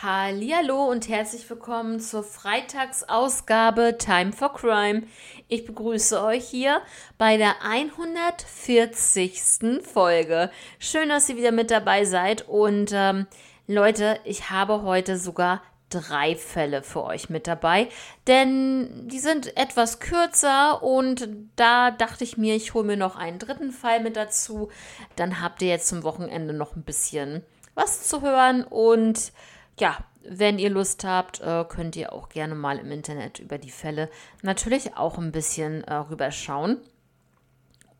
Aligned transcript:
Hallo 0.00 0.84
und 0.84 1.08
herzlich 1.08 1.50
willkommen 1.50 1.98
zur 1.98 2.22
Freitagsausgabe 2.22 3.98
Time 3.98 4.32
for 4.32 4.54
Crime. 4.54 5.02
Ich 5.48 5.66
begrüße 5.66 6.22
euch 6.22 6.44
hier 6.44 6.82
bei 7.18 7.36
der 7.36 7.64
140. 7.64 9.82
Folge. 9.82 10.52
Schön, 10.78 11.08
dass 11.08 11.28
ihr 11.28 11.36
wieder 11.36 11.50
mit 11.50 11.72
dabei 11.72 12.04
seid 12.04 12.46
und 12.46 12.92
ähm, 12.94 13.26
Leute, 13.66 14.20
ich 14.22 14.50
habe 14.50 14.82
heute 14.82 15.18
sogar 15.18 15.62
drei 15.90 16.36
Fälle 16.36 16.84
für 16.84 17.02
euch 17.02 17.28
mit 17.28 17.48
dabei, 17.48 17.88
denn 18.28 19.08
die 19.08 19.18
sind 19.18 19.56
etwas 19.56 19.98
kürzer 19.98 20.80
und 20.80 21.28
da 21.56 21.90
dachte 21.90 22.22
ich 22.22 22.36
mir, 22.36 22.54
ich 22.54 22.72
hole 22.72 22.86
mir 22.86 22.96
noch 22.96 23.16
einen 23.16 23.40
dritten 23.40 23.72
Fall 23.72 23.98
mit 23.98 24.14
dazu. 24.14 24.68
Dann 25.16 25.42
habt 25.42 25.60
ihr 25.60 25.68
jetzt 25.68 25.88
zum 25.88 26.04
Wochenende 26.04 26.52
noch 26.52 26.76
ein 26.76 26.84
bisschen 26.84 27.42
was 27.74 28.04
zu 28.04 28.22
hören 28.22 28.62
und 28.62 29.32
ja, 29.78 29.98
wenn 30.22 30.58
ihr 30.58 30.70
Lust 30.70 31.04
habt, 31.04 31.40
äh, 31.40 31.64
könnt 31.68 31.96
ihr 31.96 32.12
auch 32.12 32.28
gerne 32.28 32.54
mal 32.54 32.78
im 32.78 32.90
Internet 32.90 33.38
über 33.38 33.58
die 33.58 33.70
Fälle 33.70 34.10
natürlich 34.42 34.96
auch 34.96 35.18
ein 35.18 35.32
bisschen 35.32 35.84
äh, 35.84 35.94
rüberschauen. 35.94 36.78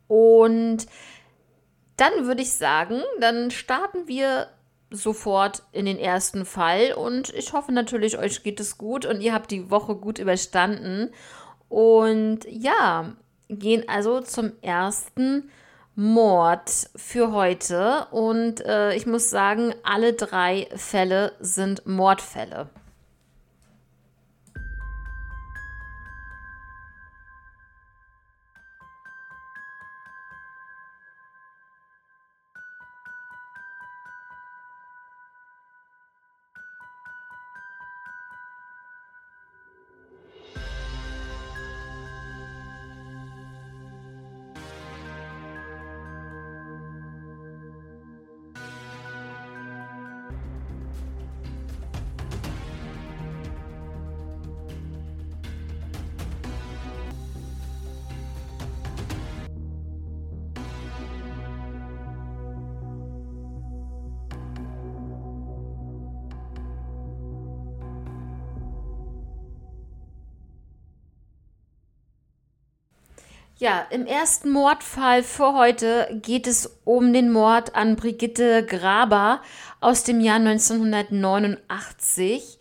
Und 0.07 0.87
dann 1.97 2.27
würde 2.27 2.43
ich 2.43 2.53
sagen, 2.53 3.03
dann 3.21 3.51
starten 3.51 4.07
wir 4.07 4.49
sofort 4.91 5.63
in 5.73 5.85
den 5.87 5.99
ersten 5.99 6.47
Fall 6.47 6.93
und 6.95 7.31
ich 7.35 7.53
hoffe 7.53 7.73
natürlich, 7.73 8.19
euch 8.19 8.43
geht 8.43 8.59
es 8.61 8.79
gut 8.79 9.05
und 9.05 9.21
ihr 9.21 9.35
habt 9.35 9.51
die 9.51 9.71
Woche 9.71 9.97
gut 9.97 10.19
überstanden. 10.19 11.11
Und 11.69 12.41
ja, 12.49 13.15
gehen 13.49 13.85
also 13.89 14.21
zum 14.21 14.53
ersten 14.63 15.43
Fall. 15.43 15.53
Mord 16.01 16.91
für 16.95 17.33
heute 17.33 18.07
und 18.13 18.65
äh, 18.65 18.95
ich 18.95 19.05
muss 19.05 19.31
sagen, 19.31 19.75
alle 19.83 20.13
drei 20.13 20.69
Fälle 20.77 21.33
sind 21.41 21.87
Mordfälle. 21.87 22.69
Ja, 73.69 73.87
im 73.91 74.07
ersten 74.07 74.49
Mordfall 74.49 75.23
für 75.23 75.53
heute 75.53 76.09
geht 76.23 76.47
es 76.47 76.79
um 76.85 77.13
den 77.13 77.31
Mord 77.31 77.75
an 77.75 77.97
Brigitte 77.97 78.65
Graber 78.65 79.43
aus 79.79 80.05
dem 80.05 80.21
Jahr 80.21 80.37
1989. 80.37 82.59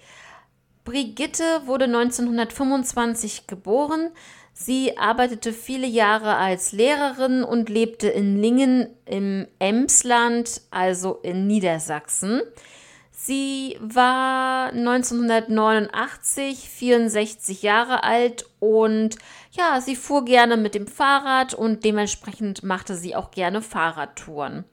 Brigitte 0.83 1.61
wurde 1.63 1.85
1925 1.85 3.47
geboren. 3.47 4.09
Sie 4.51 4.97
arbeitete 4.97 5.53
viele 5.53 5.87
Jahre 5.87 6.35
als 6.35 6.73
Lehrerin 6.73 7.45
und 7.45 7.69
lebte 7.69 8.09
in 8.09 8.41
Lingen 8.41 8.89
im 9.05 9.47
Emsland, 9.59 10.59
also 10.71 11.19
in 11.23 11.47
Niedersachsen. 11.47 12.41
Sie 13.27 13.77
war 13.81 14.69
1989 14.69 16.69
64 16.69 17.61
Jahre 17.61 18.05
alt 18.05 18.45
und 18.59 19.17
ja, 19.51 19.81
sie 19.81 19.97
fuhr 19.97 20.23
gerne 20.23 20.55
mit 20.55 20.75
dem 20.75 20.87
Fahrrad 20.87 21.53
und 21.53 21.83
dementsprechend 21.83 22.63
machte 22.63 22.95
sie 22.95 23.17
auch 23.17 23.31
gerne 23.31 23.61
Fahrradtouren. 23.61 24.63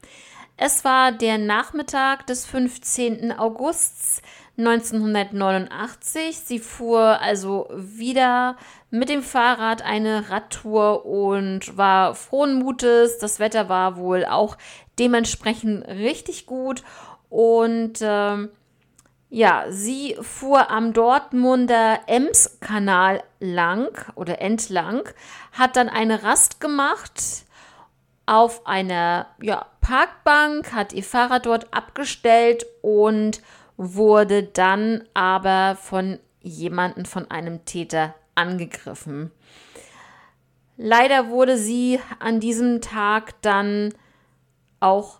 Es 0.56 0.84
war 0.84 1.10
der 1.10 1.38
Nachmittag 1.38 2.28
des 2.28 2.46
15. 2.46 3.32
Augusts 3.32 4.22
1989. 4.56 6.38
Sie 6.38 6.60
fuhr 6.60 7.20
also 7.20 7.68
wieder 7.74 8.56
mit 8.90 9.08
dem 9.08 9.24
Fahrrad 9.24 9.82
eine 9.82 10.30
Radtour 10.30 11.04
und 11.04 11.76
war 11.76 12.14
frohen 12.14 12.60
Mutes. 12.60 13.18
Das 13.18 13.40
Wetter 13.40 13.68
war 13.68 13.96
wohl 13.96 14.24
auch 14.24 14.56
dementsprechend 15.00 15.88
richtig 15.88 16.46
gut 16.46 16.84
und 17.34 17.94
ähm, 18.00 18.50
ja, 19.28 19.64
sie 19.68 20.16
fuhr 20.20 20.70
am 20.70 20.92
Dortmunder 20.92 21.98
Ems-Kanal 22.06 23.24
lang 23.40 23.88
oder 24.14 24.40
entlang, 24.40 25.02
hat 25.50 25.74
dann 25.74 25.88
eine 25.88 26.22
Rast 26.22 26.60
gemacht 26.60 27.44
auf 28.24 28.68
einer 28.68 29.26
ja, 29.42 29.66
Parkbank, 29.80 30.72
hat 30.72 30.92
ihr 30.92 31.02
Fahrrad 31.02 31.46
dort 31.46 31.74
abgestellt 31.74 32.66
und 32.82 33.42
wurde 33.76 34.44
dann 34.44 35.02
aber 35.12 35.74
von 35.74 36.20
jemandem, 36.40 37.04
von 37.04 37.28
einem 37.32 37.64
Täter 37.64 38.14
angegriffen. 38.36 39.32
Leider 40.76 41.30
wurde 41.30 41.58
sie 41.58 41.98
an 42.20 42.38
diesem 42.38 42.80
Tag 42.80 43.42
dann 43.42 43.92
auch 44.78 45.18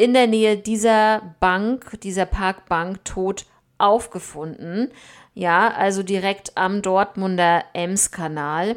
in 0.00 0.14
der 0.14 0.26
Nähe 0.26 0.56
dieser 0.56 1.34
Bank, 1.40 2.00
dieser 2.00 2.26
Parkbank, 2.26 3.04
tot 3.04 3.44
aufgefunden. 3.78 4.90
Ja, 5.34 5.68
also 5.68 6.02
direkt 6.02 6.56
am 6.56 6.82
Dortmunder 6.82 7.64
Emskanal. 7.72 8.76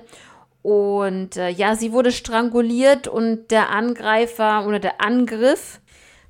Und 0.61 1.35
äh, 1.35 1.49
ja, 1.49 1.75
sie 1.75 1.91
wurde 1.91 2.11
stranguliert 2.11 3.07
und 3.07 3.51
der 3.51 3.69
Angreifer 3.69 4.65
oder 4.65 4.79
der 4.79 5.01
Angriff 5.01 5.81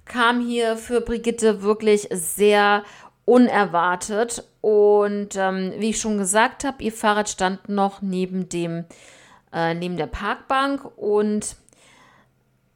kam 0.06 0.42
hier 0.42 0.78
für 0.78 1.02
Brigitte 1.02 1.62
wirklich 1.62 2.08
sehr 2.12 2.84
unerwartet. 3.26 4.44
Und 4.62 5.36
ähm, 5.36 5.74
wie 5.78 5.92
ich 5.92 6.00
schon 6.00 6.18
gesagt 6.18 6.64
habe, 6.64 6.84
ihr 6.84 6.92
Fahrrad 6.92 7.30
stand 7.30 7.70
noch 7.70 8.02
neben 8.02 8.50
dem 8.50 8.86
äh, 9.54 9.74
neben 9.74 9.98
der 9.98 10.08
Parkbank 10.08 10.86
und 10.98 11.56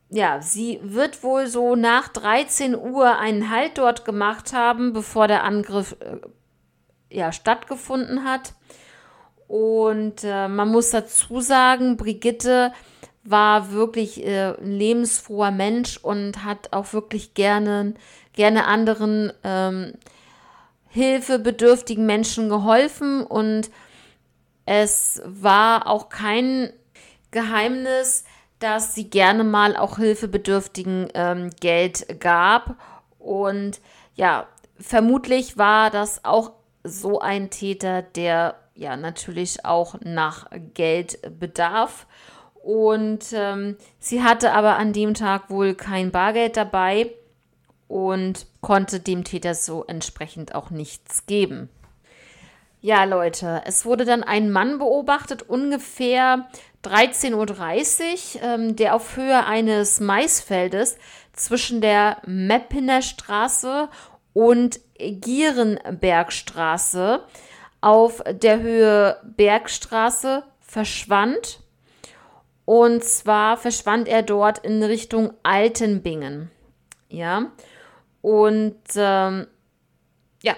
ja, 0.09 0.41
sie 0.41 0.79
wird 0.83 1.23
wohl 1.23 1.47
so 1.47 1.75
nach 1.75 2.07
13 2.07 2.75
Uhr 2.75 3.17
einen 3.17 3.49
Halt 3.49 3.77
dort 3.77 4.05
gemacht 4.05 4.53
haben, 4.53 4.93
bevor 4.93 5.27
der 5.27 5.43
Angriff 5.43 5.97
äh, 5.99 7.15
ja, 7.15 7.31
stattgefunden 7.31 8.23
hat. 8.23 8.53
Und 9.47 10.23
äh, 10.23 10.47
man 10.47 10.69
muss 10.69 10.91
dazu 10.91 11.41
sagen, 11.41 11.97
Brigitte 11.97 12.73
war 13.23 13.71
wirklich 13.71 14.25
äh, 14.25 14.53
ein 14.57 14.71
lebensfroher 14.71 15.51
Mensch 15.51 15.97
und 15.97 16.45
hat 16.45 16.71
auch 16.71 16.93
wirklich 16.93 17.33
gerne, 17.33 17.93
gerne 18.33 18.65
anderen 18.65 19.33
ähm, 19.43 19.93
hilfebedürftigen 20.89 22.05
Menschen 22.05 22.47
geholfen. 22.47 23.23
Und 23.23 23.69
es 24.65 25.21
war 25.25 25.87
auch 25.87 26.07
kein 26.07 26.71
Geheimnis, 27.31 28.23
dass 28.59 28.95
sie 28.95 29.09
gerne 29.09 29.43
mal 29.43 29.75
auch 29.75 29.97
Hilfebedürftigen 29.97 31.09
ähm, 31.13 31.49
Geld 31.59 32.19
gab. 32.19 32.75
Und 33.19 33.79
ja, 34.15 34.47
vermutlich 34.79 35.57
war 35.57 35.89
das 35.89 36.25
auch 36.25 36.51
so 36.83 37.19
ein 37.19 37.49
Täter, 37.49 38.01
der 38.01 38.55
ja 38.73 38.95
natürlich 38.95 39.65
auch 39.65 39.95
nach 40.01 40.47
Geld 40.73 41.19
bedarf. 41.39 42.07
Und 42.63 43.27
ähm, 43.33 43.77
sie 43.99 44.23
hatte 44.23 44.53
aber 44.53 44.77
an 44.77 44.93
dem 44.93 45.13
Tag 45.13 45.49
wohl 45.49 45.73
kein 45.73 46.11
Bargeld 46.11 46.57
dabei 46.57 47.13
und 47.87 48.45
konnte 48.61 48.99
dem 48.99 49.23
Täter 49.23 49.55
so 49.55 49.85
entsprechend 49.85 50.53
auch 50.53 50.69
nichts 50.69 51.25
geben. 51.25 51.69
Ja, 52.79 53.05
Leute, 53.05 53.63
es 53.65 53.85
wurde 53.85 54.05
dann 54.05 54.23
ein 54.23 54.51
Mann 54.51 54.77
beobachtet, 54.77 55.41
ungefähr 55.41 56.47
13.30 56.83 58.35
Uhr, 58.35 58.43
ähm, 58.43 58.75
der 58.75 58.93
auf 58.95 59.17
Höhe 59.17 59.45
eines 59.45 59.99
Maisfeldes 59.99 60.97
zwischen 61.33 61.81
der 61.81 62.21
Meppiner 62.25 63.01
Straße 63.01 63.89
und 64.33 64.79
Gierenbergstraße 64.97 67.23
auf 67.81 68.23
der 68.29 68.61
Höhe 68.61 69.19
Bergstraße 69.23 70.43
verschwand. 70.59 71.59
Und 72.65 73.03
zwar 73.03 73.57
verschwand 73.57 74.07
er 74.07 74.21
dort 74.23 74.59
in 74.59 74.81
Richtung 74.83 75.33
Altenbingen. 75.43 76.49
Ja. 77.09 77.51
Und 78.21 78.77
ähm, 78.95 79.47
ja, 80.43 80.55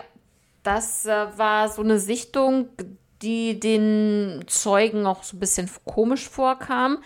das 0.63 1.05
äh, 1.05 1.37
war 1.37 1.69
so 1.69 1.83
eine 1.83 1.99
Sichtung, 1.99 2.69
die 3.21 3.59
den 3.59 4.43
Zeugen 4.47 5.05
auch 5.05 5.23
so 5.23 5.37
ein 5.37 5.39
bisschen 5.39 5.69
komisch 5.85 6.27
vorkam. 6.27 6.99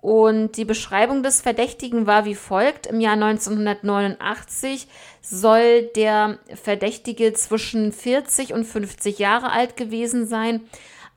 Und 0.00 0.58
die 0.58 0.66
Beschreibung 0.66 1.22
des 1.22 1.40
Verdächtigen 1.40 2.06
war 2.06 2.26
wie 2.26 2.34
folgt. 2.34 2.86
Im 2.86 3.00
Jahr 3.00 3.14
1989 3.14 4.86
soll 5.22 5.84
der 5.96 6.38
Verdächtige 6.54 7.32
zwischen 7.32 7.90
40 7.90 8.52
und 8.52 8.64
50 8.64 9.18
Jahre 9.18 9.50
alt 9.50 9.78
gewesen 9.78 10.26
sein, 10.26 10.60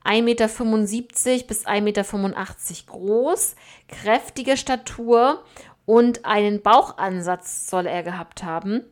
1,75 0.05 0.21
Meter 0.21 1.47
bis 1.47 1.67
1,85 1.67 1.81
Meter 1.81 2.03
groß, 2.87 3.55
kräftige 3.89 4.55
Statur 4.55 5.43
und 5.85 6.23
einen 6.23 6.61
Bauchansatz 6.61 7.69
soll 7.69 7.87
er 7.87 8.03
gehabt 8.03 8.43
haben, 8.43 8.85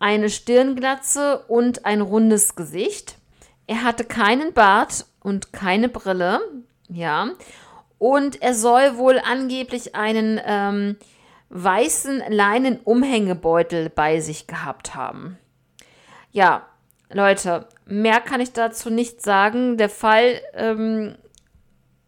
eine 0.00 0.30
Stirnglatze 0.30 1.44
und 1.46 1.84
ein 1.84 2.00
rundes 2.00 2.56
Gesicht. 2.56 3.18
Er 3.66 3.84
hatte 3.84 4.04
keinen 4.04 4.52
Bart 4.52 5.06
und 5.20 5.52
keine 5.52 5.88
Brille, 5.88 6.40
ja, 6.88 7.30
und 7.98 8.42
er 8.42 8.54
soll 8.54 8.96
wohl 8.96 9.20
angeblich 9.20 9.94
einen 9.94 10.40
ähm, 10.44 10.96
weißen 11.50 12.22
Leinen-Umhängebeutel 12.28 13.90
bei 13.90 14.20
sich 14.20 14.46
gehabt 14.46 14.94
haben. 14.94 15.38
Ja, 16.32 16.66
Leute, 17.12 17.68
mehr 17.86 18.20
kann 18.20 18.40
ich 18.40 18.52
dazu 18.52 18.90
nicht 18.90 19.22
sagen. 19.22 19.76
Der 19.76 19.88
Fall 19.90 20.40
ähm, 20.54 21.14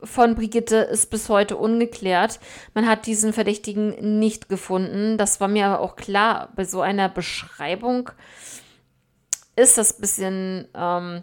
von 0.02 0.34
Brigitte 0.34 0.76
ist 0.76 1.10
bis 1.10 1.28
heute 1.28 1.56
ungeklärt. 1.56 2.40
Man 2.74 2.88
hat 2.88 3.06
diesen 3.06 3.32
Verdächtigen 3.32 4.18
nicht 4.18 4.48
gefunden. 4.48 5.18
Das 5.18 5.40
war 5.40 5.48
mir 5.48 5.66
aber 5.66 5.80
auch 5.80 5.94
klar. 5.96 6.48
Bei 6.56 6.64
so 6.64 6.80
einer 6.80 7.08
Beschreibung 7.08 8.10
ist 9.56 9.78
das 9.78 9.96
ein 9.96 10.00
bisschen 10.00 10.68
ähm, 10.74 11.22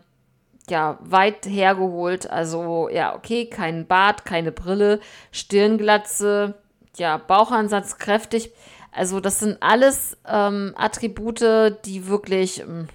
ja, 0.70 0.98
weit 1.02 1.46
hergeholt. 1.46 2.30
Also, 2.30 2.90
ja, 2.90 3.16
okay, 3.16 3.46
kein 3.46 3.88
Bart, 3.88 4.26
keine 4.26 4.52
Brille, 4.52 5.00
Stirnglatze, 5.32 6.56
ja, 6.98 7.18
Bauchansatz 7.18 7.98
kräftig. 7.98 8.52
Also, 8.92 9.20
das 9.20 9.40
sind 9.40 9.58
alles 9.62 10.18
ähm, 10.28 10.74
Attribute, 10.78 11.76
die 11.86 12.08
wirklich, 12.08 12.62
ähm, 12.62 12.88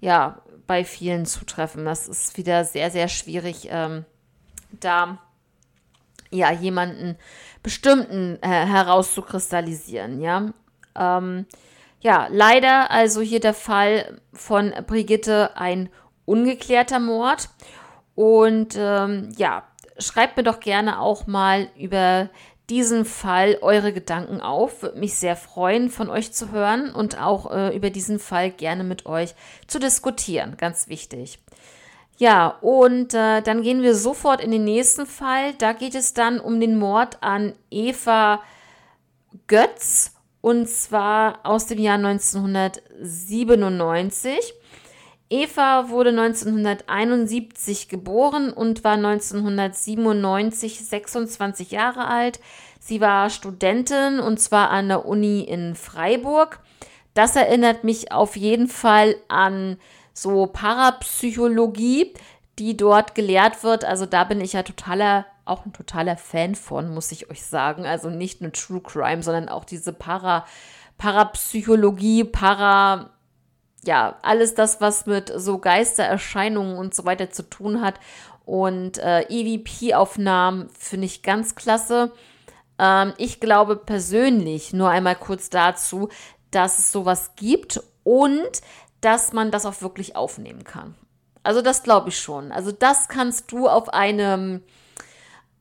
ja, 0.00 0.40
bei 0.66 0.84
vielen 0.84 1.26
zutreffen. 1.26 1.84
Das 1.84 2.08
ist 2.08 2.36
wieder 2.36 2.64
sehr, 2.64 2.90
sehr 2.90 3.08
schwierig, 3.08 3.68
ähm, 3.70 4.04
da 4.80 5.18
ja 6.30 6.50
jemanden 6.50 7.16
bestimmten 7.62 8.38
äh, 8.42 8.48
herauszukristallisieren, 8.48 10.20
ja. 10.20 10.52
Ähm, 10.96 11.46
ja, 12.00 12.28
leider 12.30 12.90
also 12.90 13.22
hier 13.22 13.40
der 13.40 13.54
Fall 13.54 14.20
von 14.32 14.74
Brigitte 14.86 15.56
ein 15.56 15.88
ungeklärter 16.24 16.98
Mord. 16.98 17.48
Und 18.14 18.74
ähm, 18.76 19.30
ja, 19.36 19.64
schreibt 19.98 20.36
mir 20.36 20.42
doch 20.42 20.60
gerne 20.60 21.00
auch 21.00 21.26
mal 21.26 21.68
über 21.76 22.28
diesen 22.70 23.04
Fall 23.04 23.58
eure 23.60 23.92
Gedanken 23.92 24.40
auf. 24.40 24.82
Würde 24.82 24.98
mich 24.98 25.14
sehr 25.14 25.36
freuen, 25.36 25.90
von 25.90 26.08
euch 26.08 26.32
zu 26.32 26.50
hören 26.50 26.90
und 26.92 27.20
auch 27.20 27.50
äh, 27.50 27.76
über 27.76 27.90
diesen 27.90 28.18
Fall 28.18 28.50
gerne 28.50 28.84
mit 28.84 29.04
euch 29.06 29.34
zu 29.66 29.78
diskutieren. 29.78 30.56
Ganz 30.56 30.88
wichtig. 30.88 31.40
Ja, 32.16 32.46
und 32.60 33.12
äh, 33.12 33.42
dann 33.42 33.62
gehen 33.62 33.82
wir 33.82 33.96
sofort 33.96 34.40
in 34.40 34.52
den 34.52 34.64
nächsten 34.64 35.04
Fall. 35.06 35.52
Da 35.54 35.72
geht 35.72 35.96
es 35.96 36.14
dann 36.14 36.38
um 36.40 36.60
den 36.60 36.78
Mord 36.78 37.22
an 37.22 37.54
Eva 37.70 38.40
Götz 39.48 40.12
und 40.40 40.68
zwar 40.68 41.40
aus 41.42 41.66
dem 41.66 41.78
Jahr 41.78 41.96
1997. 41.96 44.54
Eva 45.30 45.88
wurde 45.88 46.10
1971 46.10 47.88
geboren 47.88 48.52
und 48.52 48.84
war 48.84 48.94
1997 48.94 50.84
26 50.86 51.70
Jahre 51.70 52.06
alt. 52.06 52.40
Sie 52.78 53.00
war 53.00 53.30
Studentin 53.30 54.20
und 54.20 54.38
zwar 54.38 54.70
an 54.70 54.88
der 54.88 55.06
Uni 55.06 55.40
in 55.40 55.74
Freiburg. 55.74 56.60
Das 57.14 57.36
erinnert 57.36 57.84
mich 57.84 58.12
auf 58.12 58.36
jeden 58.36 58.68
Fall 58.68 59.16
an 59.28 59.78
so 60.12 60.46
Parapsychologie, 60.46 62.12
die 62.58 62.76
dort 62.76 63.14
gelehrt 63.14 63.62
wird. 63.64 63.84
Also 63.84 64.04
da 64.06 64.24
bin 64.24 64.40
ich 64.40 64.52
ja 64.52 64.62
totaler, 64.62 65.26
auch 65.44 65.64
ein 65.64 65.72
totaler 65.72 66.16
Fan 66.16 66.54
von, 66.54 66.92
muss 66.92 67.12
ich 67.12 67.30
euch 67.30 67.42
sagen. 67.42 67.86
Also 67.86 68.10
nicht 68.10 68.40
nur 68.40 68.52
True 68.52 68.80
Crime, 68.80 69.22
sondern 69.22 69.48
auch 69.48 69.64
diese 69.64 69.92
Para, 69.92 70.44
Parapsychologie, 70.98 72.24
Para, 72.24 73.10
ja, 73.86 74.18
alles 74.22 74.54
das, 74.54 74.80
was 74.80 75.06
mit 75.06 75.32
so 75.34 75.58
Geistererscheinungen 75.58 76.76
und 76.76 76.94
so 76.94 77.04
weiter 77.04 77.30
zu 77.30 77.42
tun 77.42 77.80
hat. 77.80 77.94
Und 78.44 78.98
äh, 78.98 79.22
EVP-Aufnahmen 79.28 80.68
finde 80.78 81.06
ich 81.06 81.22
ganz 81.22 81.54
klasse. 81.54 82.12
Ähm, 82.78 83.14
ich 83.16 83.40
glaube 83.40 83.76
persönlich, 83.76 84.72
nur 84.72 84.90
einmal 84.90 85.16
kurz 85.16 85.50
dazu, 85.50 86.08
dass 86.50 86.78
es 86.78 86.92
sowas 86.92 87.32
gibt 87.36 87.82
und 88.02 88.60
dass 89.00 89.32
man 89.32 89.50
das 89.50 89.66
auch 89.66 89.80
wirklich 89.82 90.16
aufnehmen 90.16 90.64
kann. 90.64 90.94
Also 91.42 91.60
das 91.60 91.82
glaube 91.82 92.08
ich 92.08 92.18
schon. 92.18 92.52
Also 92.52 92.72
das 92.72 93.08
kannst 93.08 93.52
du 93.52 93.68
auf 93.68 93.90
einem 93.90 94.62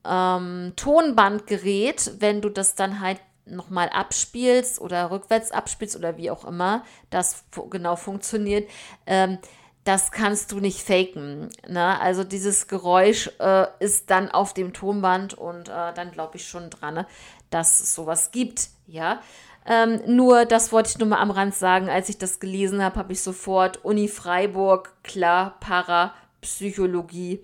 ähm, 0.05 0.73
Tonbandgerät, 0.75 2.13
wenn 2.19 2.41
du 2.41 2.49
das 2.49 2.75
dann 2.75 2.99
halt 2.99 3.19
nochmal 3.45 3.89
abspielst 3.89 4.79
oder 4.79 5.11
rückwärts 5.11 5.51
abspielst 5.51 5.95
oder 5.95 6.17
wie 6.17 6.31
auch 6.31 6.45
immer 6.45 6.83
das 7.09 7.43
genau 7.69 7.95
funktioniert, 7.95 8.69
ähm, 9.05 9.37
das 9.83 10.11
kannst 10.11 10.51
du 10.51 10.59
nicht 10.59 10.81
faken. 10.81 11.49
Ne? 11.67 11.99
Also 11.99 12.23
dieses 12.23 12.67
Geräusch 12.67 13.29
äh, 13.39 13.65
ist 13.79 14.09
dann 14.09 14.31
auf 14.31 14.53
dem 14.53 14.73
Tonband 14.73 15.33
und 15.33 15.67
äh, 15.67 15.93
dann 15.93 16.11
glaube 16.11 16.37
ich 16.37 16.47
schon 16.47 16.69
dran, 16.69 16.93
ne, 16.93 17.07
dass 17.49 17.79
es 17.81 17.93
sowas 17.93 18.31
gibt. 18.31 18.69
Ja. 18.87 19.21
Ähm, 19.65 20.01
nur 20.07 20.45
das 20.45 20.71
wollte 20.71 20.89
ich 20.89 20.97
nur 20.99 21.07
mal 21.07 21.19
am 21.19 21.31
Rand 21.31 21.55
sagen. 21.55 21.89
Als 21.89 22.09
ich 22.09 22.17
das 22.17 22.39
gelesen 22.39 22.81
habe, 22.83 22.97
habe 22.97 23.13
ich 23.13 23.21
sofort 23.21 23.83
Uni 23.83 24.07
Freiburg, 24.07 24.93
klar, 25.03 25.57
Parapsychologie 25.59 27.43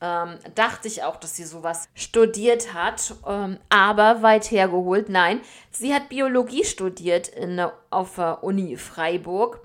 ähm, 0.00 0.38
dachte 0.54 0.88
ich 0.88 1.02
auch, 1.02 1.16
dass 1.16 1.36
sie 1.36 1.44
sowas 1.44 1.88
studiert 1.94 2.74
hat, 2.74 3.14
ähm, 3.26 3.58
aber 3.68 4.22
weit 4.22 4.50
hergeholt. 4.50 5.08
Nein, 5.08 5.40
sie 5.70 5.94
hat 5.94 6.08
Biologie 6.08 6.64
studiert 6.64 7.28
in, 7.28 7.64
auf 7.90 8.16
der 8.16 8.42
Uni 8.44 8.76
Freiburg. 8.76 9.60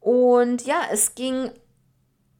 Und 0.00 0.64
ja, 0.64 0.82
es 0.90 1.14
ging 1.14 1.50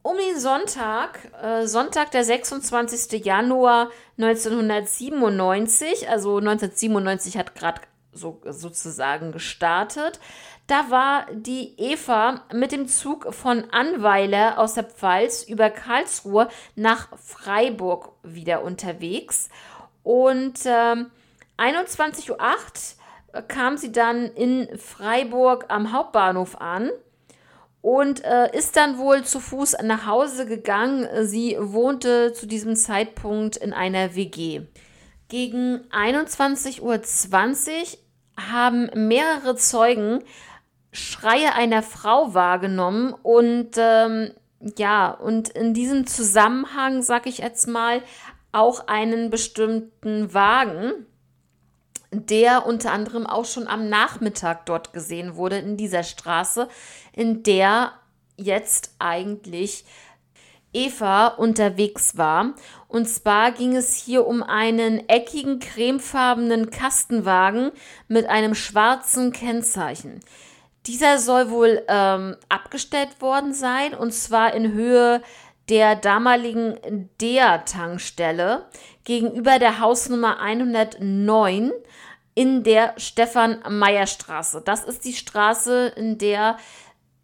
um 0.01 0.17
den 0.17 0.39
Sonntag, 0.39 1.19
äh, 1.41 1.67
Sonntag, 1.67 2.11
der 2.11 2.23
26. 2.23 3.23
Januar 3.25 3.89
1997, 4.17 6.09
also 6.09 6.37
1997 6.37 7.37
hat 7.37 7.53
gerade 7.53 7.81
so, 8.11 8.41
sozusagen 8.45 9.31
gestartet. 9.31 10.19
Da 10.67 10.91
war 10.91 11.25
die 11.31 11.73
Eva 11.77 12.43
mit 12.53 12.71
dem 12.71 12.87
Zug 12.87 13.33
von 13.33 13.69
Anweiler 13.71 14.59
aus 14.59 14.75
der 14.75 14.83
Pfalz 14.83 15.43
über 15.43 15.69
Karlsruhe 15.69 16.47
nach 16.75 17.07
Freiburg 17.17 18.11
wieder 18.23 18.63
unterwegs. 18.63 19.49
Und 20.03 20.65
äh, 20.65 20.95
21.08 21.57 22.29
Uhr 22.31 23.41
kam 23.47 23.77
sie 23.77 23.91
dann 23.91 24.25
in 24.25 24.77
Freiburg 24.77 25.65
am 25.69 25.91
Hauptbahnhof 25.91 26.59
an 26.59 26.89
und 27.81 28.23
äh, 28.23 28.55
ist 28.55 28.75
dann 28.75 28.97
wohl 28.97 29.23
zu 29.23 29.39
Fuß 29.39 29.77
nach 29.83 30.05
Hause 30.05 30.45
gegangen. 30.45 31.07
Sie 31.25 31.57
wohnte 31.59 32.33
zu 32.33 32.45
diesem 32.45 32.75
Zeitpunkt 32.75 33.57
in 33.57 33.73
einer 33.73 34.15
WG. 34.15 34.61
Gegen 35.29 35.81
21.20 35.91 36.81
Uhr 36.81 37.01
haben 38.51 38.89
mehrere 39.07 39.55
Zeugen 39.55 40.23
Schreie 40.91 41.53
einer 41.53 41.83
Frau 41.83 42.33
wahrgenommen 42.33 43.13
und 43.13 43.71
ähm, 43.77 44.31
ja, 44.77 45.11
und 45.11 45.49
in 45.49 45.75
diesem 45.75 46.07
Zusammenhang, 46.07 47.03
sag 47.03 47.27
ich 47.27 47.37
jetzt 47.37 47.67
mal, 47.67 48.01
auch 48.51 48.87
einen 48.87 49.29
bestimmten 49.29 50.33
Wagen, 50.33 51.05
der 52.11 52.65
unter 52.65 52.91
anderem 52.91 53.27
auch 53.27 53.45
schon 53.45 53.67
am 53.67 53.87
Nachmittag 53.87 54.65
dort 54.65 54.93
gesehen 54.93 55.35
wurde, 55.35 55.59
in 55.59 55.77
dieser 55.77 56.01
Straße, 56.01 56.67
in 57.13 57.43
der 57.43 57.91
jetzt 58.35 58.95
eigentlich 58.97 59.85
Eva 60.73 61.27
unterwegs 61.27 62.17
war. 62.17 62.53
Und 62.87 63.07
zwar 63.07 63.51
ging 63.51 63.75
es 63.75 63.95
hier 63.95 64.25
um 64.27 64.43
einen 64.43 65.07
eckigen, 65.07 65.59
cremefarbenen 65.59 66.69
Kastenwagen 66.69 67.71
mit 68.07 68.27
einem 68.27 68.55
schwarzen 68.55 69.31
Kennzeichen. 69.31 70.21
Dieser 70.85 71.19
soll 71.19 71.49
wohl 71.49 71.83
ähm, 71.87 72.35
abgestellt 72.47 73.21
worden 73.21 73.53
sein 73.53 73.93
und 73.93 74.13
zwar 74.13 74.53
in 74.53 74.73
Höhe 74.73 75.21
der 75.69 75.95
damaligen 75.95 77.09
DEA-Tankstelle 77.21 78.65
gegenüber 79.03 79.59
der 79.59 79.79
Hausnummer 79.79 80.39
109 80.39 81.71
in 82.33 82.63
der 82.63 82.93
Stefan-Meyer-Straße. 82.97 84.61
Das 84.65 84.83
ist 84.83 85.05
die 85.05 85.13
Straße, 85.13 85.93
in 85.95 86.17
der 86.17 86.57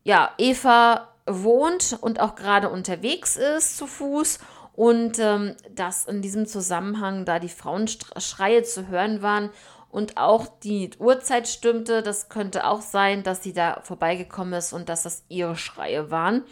ja, 0.04 0.32
Eva 0.38 1.15
wohnt 1.26 1.98
und 2.02 2.20
auch 2.20 2.36
gerade 2.36 2.70
unterwegs 2.70 3.36
ist 3.36 3.78
zu 3.78 3.88
Fuß 3.88 4.40
und 4.74 5.20
ähm, 5.20 5.56
dass 5.72 6.06
in 6.06 6.22
diesem 6.22 6.46
Zusammenhang 6.46 7.26
da 7.26 7.40
die 7.40 7.50
Frauenschreie 7.50 8.64
zu 8.64 8.88
hören 8.88 9.22
waren 9.22 9.50
und 9.90 10.18
auch 10.18 10.48
die 10.64 10.92
Uhrzeit 11.00 11.48
stimmte. 11.48 12.04
Das 12.04 12.28
könnte 12.28 12.68
auch 12.68 12.82
sein, 12.82 13.24
dass 13.24 13.42
sie 13.42 13.54
da 13.54 13.80
vorbeigekommen 13.84 14.54
ist 14.54 14.74
und 14.74 14.90
dass 14.90 15.04
das 15.04 15.24
ihre 15.30 15.56
Schreie 15.56 16.12
waren. 16.12 16.44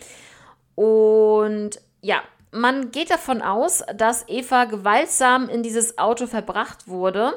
Und 0.76 1.82
ja, 2.02 2.22
man 2.52 2.92
geht 2.92 3.10
davon 3.10 3.42
aus, 3.42 3.84
dass 3.96 4.28
Eva 4.30 4.66
gewaltsam 4.66 5.50
in 5.50 5.62
dieses 5.62 5.98
Auto 5.98 6.26
verbracht 6.28 6.88
wurde 6.88 7.34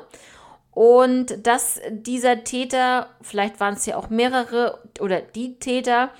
und 0.70 1.46
dass 1.46 1.80
dieser 1.90 2.44
Täter, 2.44 3.08
vielleicht 3.22 3.58
waren 3.60 3.74
es 3.74 3.86
ja 3.86 3.96
auch 3.96 4.10
mehrere 4.10 4.78
oder 5.00 5.20
die 5.20 5.58
Täter, 5.58 6.10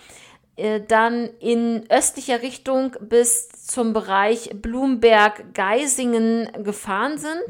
dann 0.89 1.29
in 1.39 1.85
östlicher 1.91 2.41
Richtung 2.41 2.97
bis 3.01 3.49
zum 3.51 3.93
Bereich 3.93 4.51
Blumberg-Geisingen 4.55 6.49
gefahren 6.65 7.19
sind. 7.19 7.45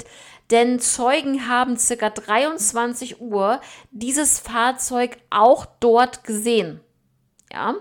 Denn 0.51 0.79
Zeugen 0.79 1.47
haben 1.47 1.77
circa 1.77 2.09
23 2.09 3.21
Uhr 3.21 3.61
dieses 3.91 4.39
Fahrzeug 4.39 5.17
auch 5.29 5.65
dort 5.79 6.23
gesehen. 6.23 6.79
Ja, 7.51 7.75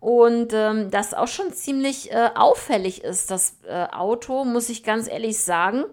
und 0.00 0.52
ähm, 0.52 0.90
das 0.90 1.14
auch 1.14 1.28
schon 1.28 1.52
ziemlich 1.52 2.10
äh, 2.10 2.30
auffällig 2.34 3.04
ist, 3.04 3.30
das 3.30 3.56
äh, 3.66 3.86
Auto, 3.92 4.44
muss 4.44 4.68
ich 4.68 4.82
ganz 4.82 5.08
ehrlich 5.08 5.38
sagen. 5.38 5.84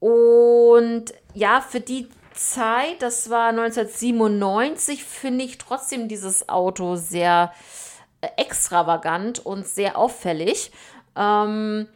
Und 0.00 1.12
ja, 1.34 1.60
für 1.60 1.80
die 1.80 2.08
Zeit, 2.36 3.00
das 3.00 3.30
war 3.30 3.48
1997, 3.48 5.04
finde 5.04 5.44
ich 5.44 5.58
trotzdem 5.58 6.08
dieses 6.08 6.48
Auto 6.48 6.96
sehr 6.96 7.52
äh, 8.20 8.28
extravagant 8.36 9.44
und 9.44 9.66
sehr 9.66 9.98
auffällig. 9.98 10.70
Ähm, 11.16 11.88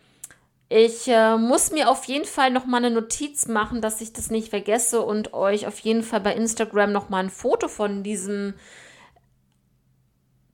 ich 0.69 1.09
äh, 1.09 1.37
muss 1.37 1.73
mir 1.73 1.91
auf 1.91 2.05
jeden 2.05 2.25
Fall 2.25 2.51
noch 2.51 2.65
mal 2.65 2.77
eine 2.77 2.91
Notiz 2.91 3.49
machen, 3.49 3.81
dass 3.81 4.01
ich 4.01 4.13
das 4.13 4.31
nicht 4.31 4.51
vergesse 4.51 5.03
und 5.03 5.35
euch 5.35 5.67
auf 5.67 5.79
jeden 5.81 6.03
Fall 6.03 6.21
bei 6.21 6.35
Instagram 6.35 6.93
noch 6.93 7.09
mal 7.09 7.25
ein 7.25 7.31
Foto 7.31 7.67
von 7.67 8.03
diesem 8.03 8.55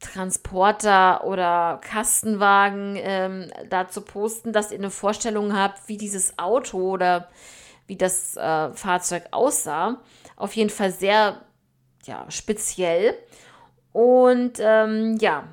Transporter 0.01 1.25
oder 1.25 1.81
Kastenwagen 1.83 2.97
ähm, 2.97 3.51
dazu 3.69 4.01
posten, 4.01 4.53
dass 4.53 4.71
ihr 4.71 4.79
eine 4.79 4.91
Vorstellung 4.91 5.57
habt, 5.57 5.89
wie 5.89 5.97
dieses 5.97 6.39
Auto 6.39 6.79
oder 6.79 7.29
wie 7.87 7.97
das 7.97 8.37
äh, 8.37 8.73
Fahrzeug 8.73 9.25
aussah. 9.31 10.01
Auf 10.37 10.55
jeden 10.55 10.71
Fall 10.71 10.91
sehr 10.91 11.41
ja, 12.05 12.27
speziell. 12.29 13.15
Und 13.93 14.59
ähm, 14.61 15.17
ja, 15.21 15.45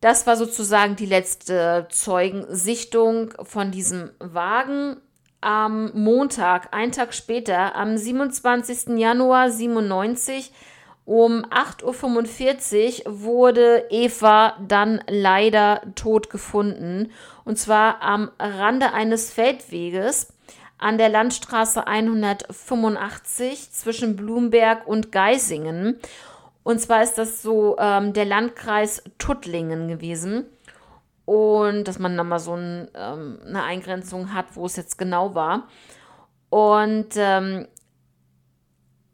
das 0.00 0.26
war 0.26 0.36
sozusagen 0.36 0.96
die 0.96 1.06
letzte 1.06 1.88
Zeugensichtung 1.90 3.34
von 3.42 3.70
diesem 3.70 4.10
Wagen. 4.18 4.96
Am 5.40 5.92
Montag, 5.94 6.74
einen 6.74 6.92
Tag 6.92 7.14
später, 7.14 7.76
am 7.76 7.96
27. 7.96 8.98
Januar 8.98 9.50
97, 9.50 10.52
um 11.04 11.44
8.45 11.44 13.06
Uhr 13.06 13.22
wurde 13.22 13.86
Eva 13.90 14.56
dann 14.66 15.00
leider 15.08 15.80
tot 15.94 16.28
gefunden. 16.28 17.10
Und 17.44 17.56
zwar 17.56 18.02
am 18.02 18.30
Rande 18.38 18.92
eines 18.92 19.32
Feldweges 19.32 20.34
an 20.78 20.96
der 20.96 21.08
Landstraße 21.08 21.86
185 21.86 23.72
zwischen 23.72 24.16
Blumberg 24.16 24.86
und 24.86 25.12
Geisingen. 25.12 25.98
Und 26.62 26.80
zwar 26.80 27.02
ist 27.02 27.18
das 27.18 27.42
so 27.42 27.76
ähm, 27.78 28.12
der 28.12 28.24
Landkreis 28.24 29.02
Tuttlingen 29.18 29.88
gewesen. 29.88 30.46
Und 31.24 31.84
dass 31.84 31.98
man 31.98 32.16
da 32.16 32.24
mal 32.24 32.38
so 32.38 32.54
ein, 32.54 32.88
ähm, 32.94 33.38
eine 33.46 33.62
Eingrenzung 33.64 34.32
hat, 34.32 34.46
wo 34.54 34.66
es 34.66 34.76
jetzt 34.76 34.96
genau 34.96 35.34
war. 35.34 35.68
Und 36.48 37.08
ähm, 37.16 37.66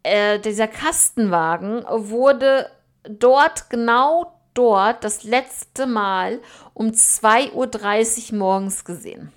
äh, 0.03 0.39
dieser 0.39 0.67
Kastenwagen 0.67 1.83
wurde 1.89 2.69
dort, 3.03 3.69
genau 3.69 4.39
dort, 4.53 5.03
das 5.03 5.23
letzte 5.23 5.87
Mal 5.87 6.39
um 6.73 6.87
2.30 6.91 8.31
Uhr 8.31 8.37
morgens 8.37 8.85
gesehen. 8.85 9.33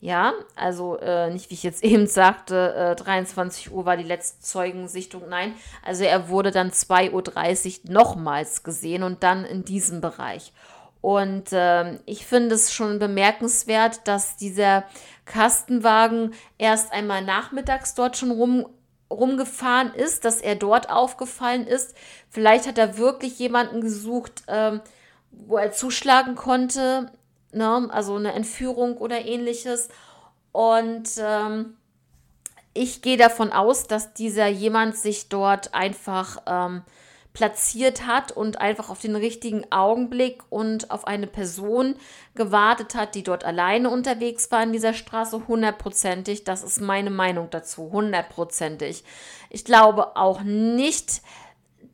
Ja, 0.00 0.34
also 0.54 0.98
äh, 0.98 1.30
nicht 1.30 1.50
wie 1.50 1.54
ich 1.54 1.62
jetzt 1.62 1.82
eben 1.84 2.06
sagte, 2.06 2.74
äh, 2.92 2.94
23 2.94 3.72
Uhr 3.72 3.86
war 3.86 3.96
die 3.96 4.04
letzte 4.04 4.40
Zeugensichtung. 4.42 5.22
Nein, 5.28 5.54
also 5.82 6.04
er 6.04 6.28
wurde 6.28 6.50
dann 6.50 6.70
2.30 6.70 7.84
Uhr 7.84 7.92
nochmals 7.92 8.62
gesehen 8.62 9.02
und 9.02 9.22
dann 9.22 9.44
in 9.44 9.64
diesem 9.64 10.00
Bereich. 10.00 10.52
Und 11.00 11.52
äh, 11.52 11.98
ich 12.06 12.24
finde 12.24 12.54
es 12.54 12.72
schon 12.72 12.98
bemerkenswert, 12.98 14.08
dass 14.08 14.36
dieser 14.36 14.84
Kastenwagen 15.26 16.32
erst 16.56 16.92
einmal 16.92 17.22
nachmittags 17.22 17.94
dort 17.94 18.16
schon 18.16 18.30
rum, 18.30 18.66
rumgefahren 19.10 19.92
ist, 19.92 20.24
dass 20.24 20.40
er 20.40 20.56
dort 20.56 20.90
aufgefallen 20.90 21.66
ist. 21.66 21.94
Vielleicht 22.30 22.66
hat 22.66 22.78
er 22.78 22.96
wirklich 22.96 23.38
jemanden 23.38 23.80
gesucht, 23.80 24.44
ähm, 24.48 24.80
wo 25.30 25.58
er 25.58 25.72
zuschlagen 25.72 26.36
konnte 26.36 27.10
ne? 27.54 27.88
also 27.90 28.16
eine 28.16 28.32
Entführung 28.32 28.96
oder 28.98 29.24
ähnliches. 29.24 29.88
Und 30.52 31.08
ähm, 31.18 31.76
ich 32.74 33.02
gehe 33.02 33.16
davon 33.16 33.52
aus, 33.52 33.86
dass 33.86 34.14
dieser 34.14 34.48
jemand 34.48 34.96
sich 34.96 35.28
dort 35.28 35.74
einfach 35.74 36.42
ähm, 36.46 36.82
platziert 37.34 38.06
hat 38.06 38.30
und 38.30 38.60
einfach 38.60 38.90
auf 38.90 39.00
den 39.00 39.16
richtigen 39.16 39.70
Augenblick 39.72 40.42
und 40.50 40.92
auf 40.92 41.06
eine 41.06 41.26
Person 41.26 41.96
gewartet 42.36 42.94
hat, 42.94 43.16
die 43.16 43.24
dort 43.24 43.44
alleine 43.44 43.90
unterwegs 43.90 44.50
war 44.52 44.62
in 44.62 44.72
dieser 44.72 44.94
Straße, 44.94 45.48
hundertprozentig. 45.48 46.44
Das 46.44 46.62
ist 46.62 46.80
meine 46.80 47.10
Meinung 47.10 47.50
dazu, 47.50 47.90
hundertprozentig. 47.90 49.02
Ich 49.50 49.64
glaube 49.64 50.16
auch 50.16 50.42
nicht, 50.42 51.22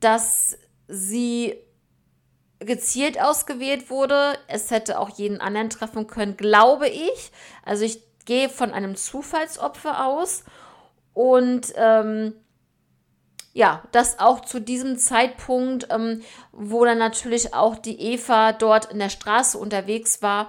dass 0.01 0.59
sie 0.89 1.57
gezielt 2.61 3.21
ausgewählt 3.21 3.91
wurde. 3.91 4.35
Es 4.47 4.71
hätte 4.71 4.99
auch 4.99 5.11
jeden 5.11 5.41
anderen 5.41 5.71
treffen 5.71 6.07
können, 6.07 6.37
glaube 6.37 6.89
ich. 6.89 7.33
Also 7.65 7.85
ich 7.85 8.03
gehe 8.27 8.49
von 8.49 8.73
einem 8.73 8.97
Zufallsopfer 8.97 10.07
aus 10.07 10.45
und 11.15 11.73
ähm, 11.77 12.35
ja, 13.53 13.83
das 13.91 14.21
auch 14.21 14.41
zu 14.41 14.61
diesem 14.61 14.97
Zeitpunkt, 14.97 15.89
ähm, 15.91 16.23
wo 16.53 16.85
dann 16.85 16.99
natürlich 16.99 17.53
auch 17.55 17.77
die 17.77 18.01
Eva 18.01 18.53
dort 18.53 18.93
in 18.93 18.99
der 18.99 19.09
Straße 19.09 19.59
unterwegs 19.59 20.23
war, 20.23 20.49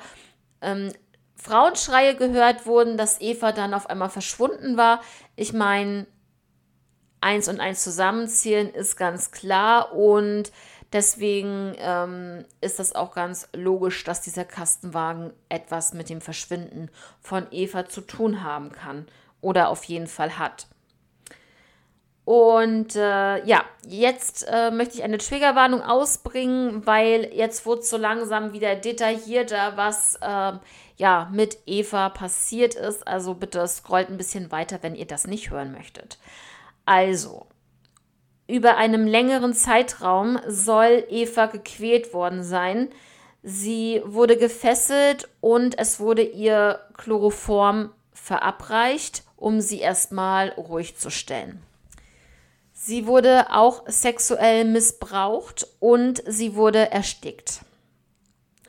ähm, 0.61 0.91
Frauenschreie 1.35 2.15
gehört 2.15 2.67
wurden, 2.67 2.97
dass 2.97 3.19
Eva 3.19 3.51
dann 3.51 3.73
auf 3.73 3.89
einmal 3.89 4.09
verschwunden 4.09 4.77
war. 4.77 5.01
Ich 5.35 5.53
meine, 5.53 6.05
eins 7.19 7.47
und 7.47 7.59
eins 7.59 7.83
zusammenzählen 7.83 8.69
ist 8.69 8.95
ganz 8.95 9.31
klar 9.31 9.93
und 9.93 10.51
Deswegen 10.93 11.73
ähm, 11.77 12.45
ist 12.59 12.79
das 12.79 12.93
auch 12.95 13.13
ganz 13.13 13.47
logisch, 13.53 14.03
dass 14.03 14.21
dieser 14.21 14.43
Kastenwagen 14.43 15.31
etwas 15.47 15.93
mit 15.93 16.09
dem 16.09 16.19
Verschwinden 16.19 16.89
von 17.21 17.47
Eva 17.51 17.87
zu 17.87 18.01
tun 18.01 18.43
haben 18.43 18.71
kann 18.71 19.07
oder 19.39 19.69
auf 19.69 19.85
jeden 19.85 20.07
Fall 20.07 20.37
hat. 20.37 20.67
Und 22.23 22.95
äh, 22.95 23.43
ja, 23.45 23.65
jetzt 23.87 24.45
äh, 24.47 24.69
möchte 24.69 24.95
ich 24.95 25.03
eine 25.03 25.17
Triggerwarnung 25.17 25.81
ausbringen, 25.81 26.85
weil 26.85 27.29
jetzt 27.33 27.65
wird 27.65 27.83
so 27.83 27.97
langsam 27.97 28.53
wieder 28.53 28.75
detaillierter, 28.75 29.75
was 29.75 30.15
äh, 30.21 30.53
ja 30.97 31.29
mit 31.31 31.57
Eva 31.65 32.09
passiert 32.09 32.75
ist. 32.75 33.07
Also 33.07 33.33
bitte 33.33 33.67
scrollt 33.67 34.09
ein 34.09 34.17
bisschen 34.17 34.51
weiter, 34.51 34.79
wenn 34.81 34.95
ihr 34.95 35.07
das 35.07 35.25
nicht 35.25 35.49
hören 35.49 35.71
möchtet. 35.71 36.19
Also, 36.85 37.47
über 38.51 38.75
einem 38.75 39.07
längeren 39.07 39.53
Zeitraum 39.53 40.39
soll 40.45 41.05
Eva 41.09 41.45
gequält 41.45 42.13
worden 42.13 42.43
sein. 42.43 42.89
Sie 43.43 44.01
wurde 44.05 44.37
gefesselt 44.37 45.29
und 45.39 45.79
es 45.79 45.99
wurde 45.99 46.21
ihr 46.21 46.79
Chloroform 46.97 47.91
verabreicht, 48.13 49.23
um 49.37 49.61
sie 49.61 49.79
erstmal 49.79 50.49
ruhig 50.49 50.97
zu 50.97 51.09
stellen. 51.09 51.63
Sie 52.73 53.07
wurde 53.07 53.47
auch 53.51 53.83
sexuell 53.87 54.65
missbraucht 54.65 55.67
und 55.79 56.21
sie 56.27 56.55
wurde 56.55 56.91
erstickt. 56.91 57.61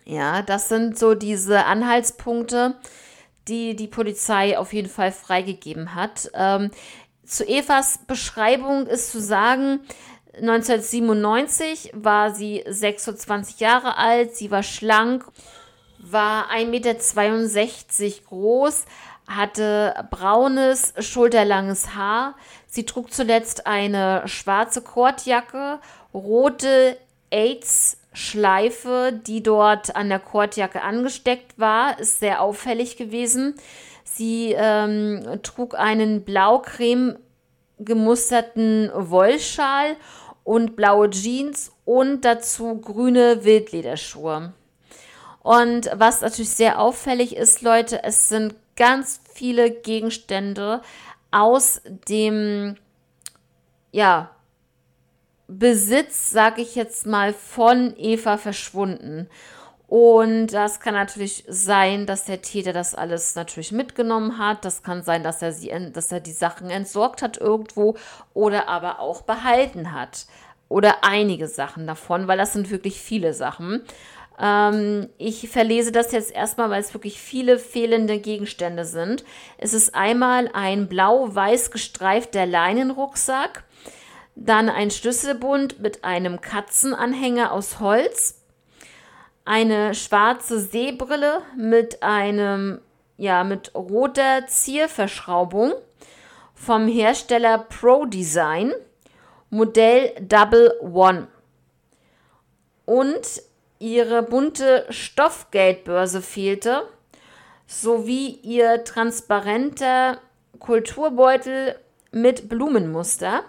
Ja, 0.04 0.42
das 0.42 0.68
sind 0.68 0.98
so 0.98 1.14
diese 1.14 1.64
Anhaltspunkte, 1.64 2.76
die 3.48 3.74
die 3.74 3.88
Polizei 3.88 4.58
auf 4.58 4.72
jeden 4.72 4.88
Fall 4.88 5.12
freigegeben 5.12 5.94
hat. 5.94 6.30
Ähm, 6.34 6.70
zu 7.32 7.46
Evas 7.46 7.98
Beschreibung 8.06 8.86
ist 8.86 9.10
zu 9.10 9.20
sagen, 9.20 9.80
1997 10.34 11.92
war 11.94 12.34
sie 12.34 12.64
26 12.66 13.60
Jahre 13.60 13.96
alt, 13.96 14.36
sie 14.36 14.50
war 14.50 14.62
schlank, 14.62 15.24
war 15.98 16.50
1,62 16.50 16.66
Meter 16.66 18.22
groß, 18.28 18.84
hatte 19.26 20.06
braunes, 20.10 20.94
schulterlanges 20.98 21.94
Haar. 21.94 22.34
Sie 22.66 22.84
trug 22.84 23.12
zuletzt 23.12 23.66
eine 23.66 24.22
schwarze 24.26 24.82
Kordjacke 24.82 25.78
rote 26.14 26.98
AIDS-Schleife, 28.12 29.12
die 29.26 29.42
dort 29.42 29.96
an 29.96 30.08
der 30.08 30.18
Kordjacke 30.18 30.82
angesteckt 30.82 31.58
war, 31.58 31.98
ist 31.98 32.20
sehr 32.20 32.40
auffällig 32.40 32.96
gewesen. 32.96 33.54
Sie 34.04 34.54
ähm, 34.56 35.40
trug 35.42 35.74
einen 35.74 36.22
blau-creme 36.24 37.18
gemusterten 37.78 38.90
Wollschal 38.94 39.96
und 40.44 40.76
blaue 40.76 41.10
Jeans 41.10 41.72
und 41.84 42.24
dazu 42.24 42.80
grüne 42.80 43.44
Wildlederschuhe. 43.44 44.52
Und 45.42 45.90
was 45.94 46.20
natürlich 46.20 46.50
sehr 46.50 46.78
auffällig 46.78 47.36
ist, 47.36 47.62
Leute, 47.62 48.04
es 48.04 48.28
sind 48.28 48.54
ganz 48.76 49.20
viele 49.32 49.70
Gegenstände 49.70 50.82
aus 51.30 51.80
dem 52.08 52.76
ja, 53.90 54.30
Besitz, 55.58 56.30
sage 56.30 56.62
ich 56.62 56.74
jetzt 56.74 57.06
mal, 57.06 57.32
von 57.32 57.94
Eva 57.96 58.36
verschwunden. 58.36 59.28
Und 59.88 60.46
das 60.48 60.80
kann 60.80 60.94
natürlich 60.94 61.44
sein, 61.48 62.06
dass 62.06 62.24
der 62.24 62.40
Täter 62.40 62.72
das 62.72 62.94
alles 62.94 63.34
natürlich 63.34 63.72
mitgenommen 63.72 64.38
hat. 64.38 64.64
Das 64.64 64.82
kann 64.82 65.02
sein, 65.02 65.22
dass 65.22 65.42
er, 65.42 65.52
sie, 65.52 65.70
dass 65.92 66.10
er 66.10 66.20
die 66.20 66.32
Sachen 66.32 66.70
entsorgt 66.70 67.20
hat 67.20 67.36
irgendwo 67.36 67.96
oder 68.32 68.68
aber 68.68 69.00
auch 69.00 69.20
behalten 69.20 69.92
hat. 69.92 70.24
Oder 70.70 71.04
einige 71.04 71.46
Sachen 71.46 71.86
davon, 71.86 72.26
weil 72.26 72.38
das 72.38 72.54
sind 72.54 72.70
wirklich 72.70 73.02
viele 73.02 73.34
Sachen. 73.34 73.82
Ähm, 74.40 75.10
ich 75.18 75.50
verlese 75.50 75.92
das 75.92 76.12
jetzt 76.12 76.32
erstmal, 76.32 76.70
weil 76.70 76.80
es 76.80 76.94
wirklich 76.94 77.20
viele 77.20 77.58
fehlende 77.58 78.18
Gegenstände 78.18 78.86
sind. 78.86 79.24
Es 79.58 79.74
ist 79.74 79.94
einmal 79.94 80.48
ein 80.54 80.88
blau-weiß 80.88 81.70
gestreifter 81.70 82.46
Leinenrucksack, 82.46 83.64
dann 84.34 84.68
ein 84.68 84.90
Schlüsselbund 84.90 85.80
mit 85.80 86.04
einem 86.04 86.40
Katzenanhänger 86.40 87.52
aus 87.52 87.80
Holz 87.80 88.42
eine 89.44 89.94
schwarze 89.94 90.60
Seebrille 90.60 91.42
mit 91.56 92.02
einem, 92.02 92.80
ja, 93.16 93.44
mit 93.44 93.74
roter 93.74 94.46
Zierverschraubung 94.46 95.72
vom 96.54 96.86
Hersteller 96.86 97.58
Pro 97.58 98.04
Design, 98.04 98.72
Modell 99.50 100.12
Double 100.20 100.72
One. 100.80 101.26
Und 102.84 103.42
ihre 103.78 104.22
bunte 104.22 104.86
Stoffgeldbörse 104.90 106.22
fehlte, 106.22 106.82
sowie 107.66 108.38
ihr 108.42 108.84
transparenter 108.84 110.18
Kulturbeutel 110.58 111.76
mit 112.12 112.48
Blumenmuster. 112.48 113.42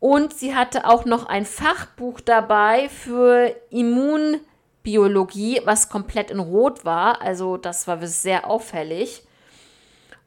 Und 0.00 0.32
sie 0.32 0.54
hatte 0.54 0.86
auch 0.86 1.04
noch 1.04 1.26
ein 1.26 1.44
Fachbuch 1.44 2.20
dabei 2.20 2.88
für 2.88 3.54
Immunbiologie, 3.70 5.60
was 5.64 5.88
komplett 5.88 6.30
in 6.30 6.38
Rot 6.38 6.84
war. 6.84 7.20
Also 7.20 7.56
das 7.56 7.88
war 7.88 8.04
sehr 8.06 8.48
auffällig. 8.48 9.24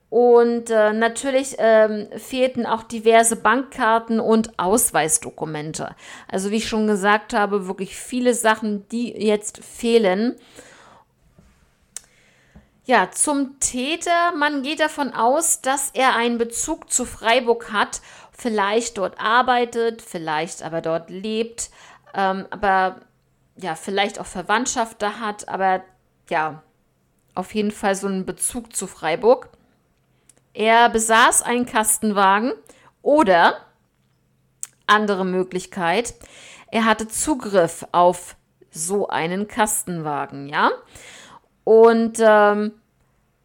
Und 0.10 0.70
äh, 0.70 0.92
natürlich 0.92 1.56
ähm, 1.58 2.10
fehlten 2.18 2.66
auch 2.66 2.84
diverse 2.84 3.38
Bankkarten 3.38 4.20
und 4.20 4.60
Ausweisdokumente. 4.60 5.96
Also 6.28 6.52
wie 6.52 6.58
ich 6.58 6.68
schon 6.68 6.86
gesagt 6.86 7.34
habe, 7.34 7.66
wirklich 7.68 7.96
viele 7.96 8.34
Sachen, 8.34 8.86
die 8.90 9.14
jetzt 9.14 9.64
fehlen. 9.64 10.36
Ja, 12.84 13.10
zum 13.10 13.58
Täter. 13.62 14.34
Man 14.36 14.64
geht 14.64 14.82
davon 14.82 15.14
aus, 15.14 15.62
dass 15.62 15.92
er 15.94 16.14
einen 16.14 16.38
Bezug 16.38 16.92
zu 16.92 17.06
Freiburg 17.06 17.72
hat 17.72 18.02
vielleicht 18.42 18.98
dort 18.98 19.20
arbeitet, 19.20 20.02
vielleicht 20.02 20.64
aber 20.64 20.82
dort 20.82 21.12
lebt, 21.12 21.70
ähm, 22.16 22.48
aber 22.50 23.02
ja, 23.56 23.76
vielleicht 23.76 24.20
auch 24.20 24.26
Verwandtschaft 24.26 25.00
da 25.00 25.20
hat, 25.20 25.48
aber 25.48 25.84
ja, 26.28 26.64
auf 27.36 27.54
jeden 27.54 27.70
Fall 27.70 27.94
so 27.94 28.08
einen 28.08 28.26
Bezug 28.26 28.76
zu 28.76 28.88
Freiburg. 28.88 29.50
Er 30.54 30.90
besaß 30.90 31.44
einen 31.44 31.68
Kastenwagen 31.68 32.54
oder 33.04 33.58
andere 34.88 35.24
Möglichkeit, 35.24 36.16
er 36.72 36.86
hatte 36.86 37.08
Zugriff 37.08 37.86
auf 37.92 38.36
so 38.72 39.08
einen 39.08 39.48
Kastenwagen, 39.48 40.50
ja. 40.50 40.72
Und 41.64 42.18
ähm, 42.20 42.72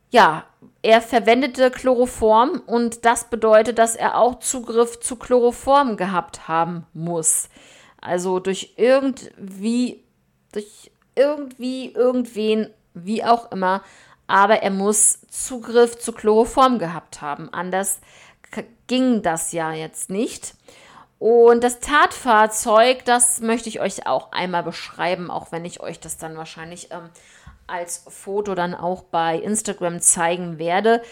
ja, 0.09 0.47
er 0.83 1.01
verwendete 1.01 1.71
Chloroform 1.71 2.63
und 2.67 3.05
das 3.05 3.25
bedeutet, 3.31 3.79
dass 3.79 3.97
er 3.97 4.19
auch 4.19 4.41
Zugriff 4.41 5.01
zu 5.01 5.17
Chloroform 5.17 5.97
gehabt 5.97 6.49
haben 6.49 6.87
muss. 6.95 7.49
Also 8.01 8.39
durch 8.39 8.75
irgendwie, 8.77 10.05
durch 10.53 10.91
irgendwie, 11.15 11.93
irgendwen, 11.93 12.71
wie 12.95 13.25
auch 13.25 13.51
immer, 13.51 13.83
aber 14.27 14.63
er 14.63 14.71
muss 14.71 15.21
Zugriff 15.29 15.99
zu 15.99 16.13
Chloroform 16.13 16.79
gehabt 16.79 17.21
haben. 17.21 17.53
Anders 17.53 18.01
ging 18.87 19.23
das 19.23 19.53
ja 19.53 19.73
jetzt 19.73 20.11
nicht. 20.11 20.55
Und 21.19 21.65
das 21.65 21.81
Tatfahrzeug, 21.81 23.05
das 23.05 23.41
möchte 23.41 23.69
ich 23.69 23.81
euch 23.81 24.07
auch 24.07 24.33
einmal 24.33 24.63
beschreiben, 24.63 25.31
auch 25.31 25.51
wenn 25.51 25.65
ich 25.65 25.81
euch 25.81 25.99
das 25.99 26.19
dann 26.19 26.37
wahrscheinlich 26.37 26.91
ähm, 26.91 27.09
als 27.67 28.05
Foto 28.09 28.55
dann 28.55 28.75
auch 28.75 29.03
bei 29.05 29.39
Instagram 29.39 30.01
zeigen 30.01 30.59
werde. 30.59 31.03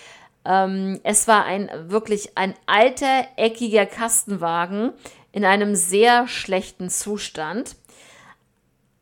Ähm, 0.45 1.01
es 1.03 1.27
war 1.27 1.45
ein 1.45 1.71
wirklich 1.87 2.37
ein 2.37 2.55
alter, 2.67 3.27
eckiger 3.37 3.87
Kastenwagen 3.87 4.93
in 5.33 5.45
einem 5.45 5.75
sehr 5.75 6.29
schlechten 6.29 6.91
Zustand. 6.91 7.77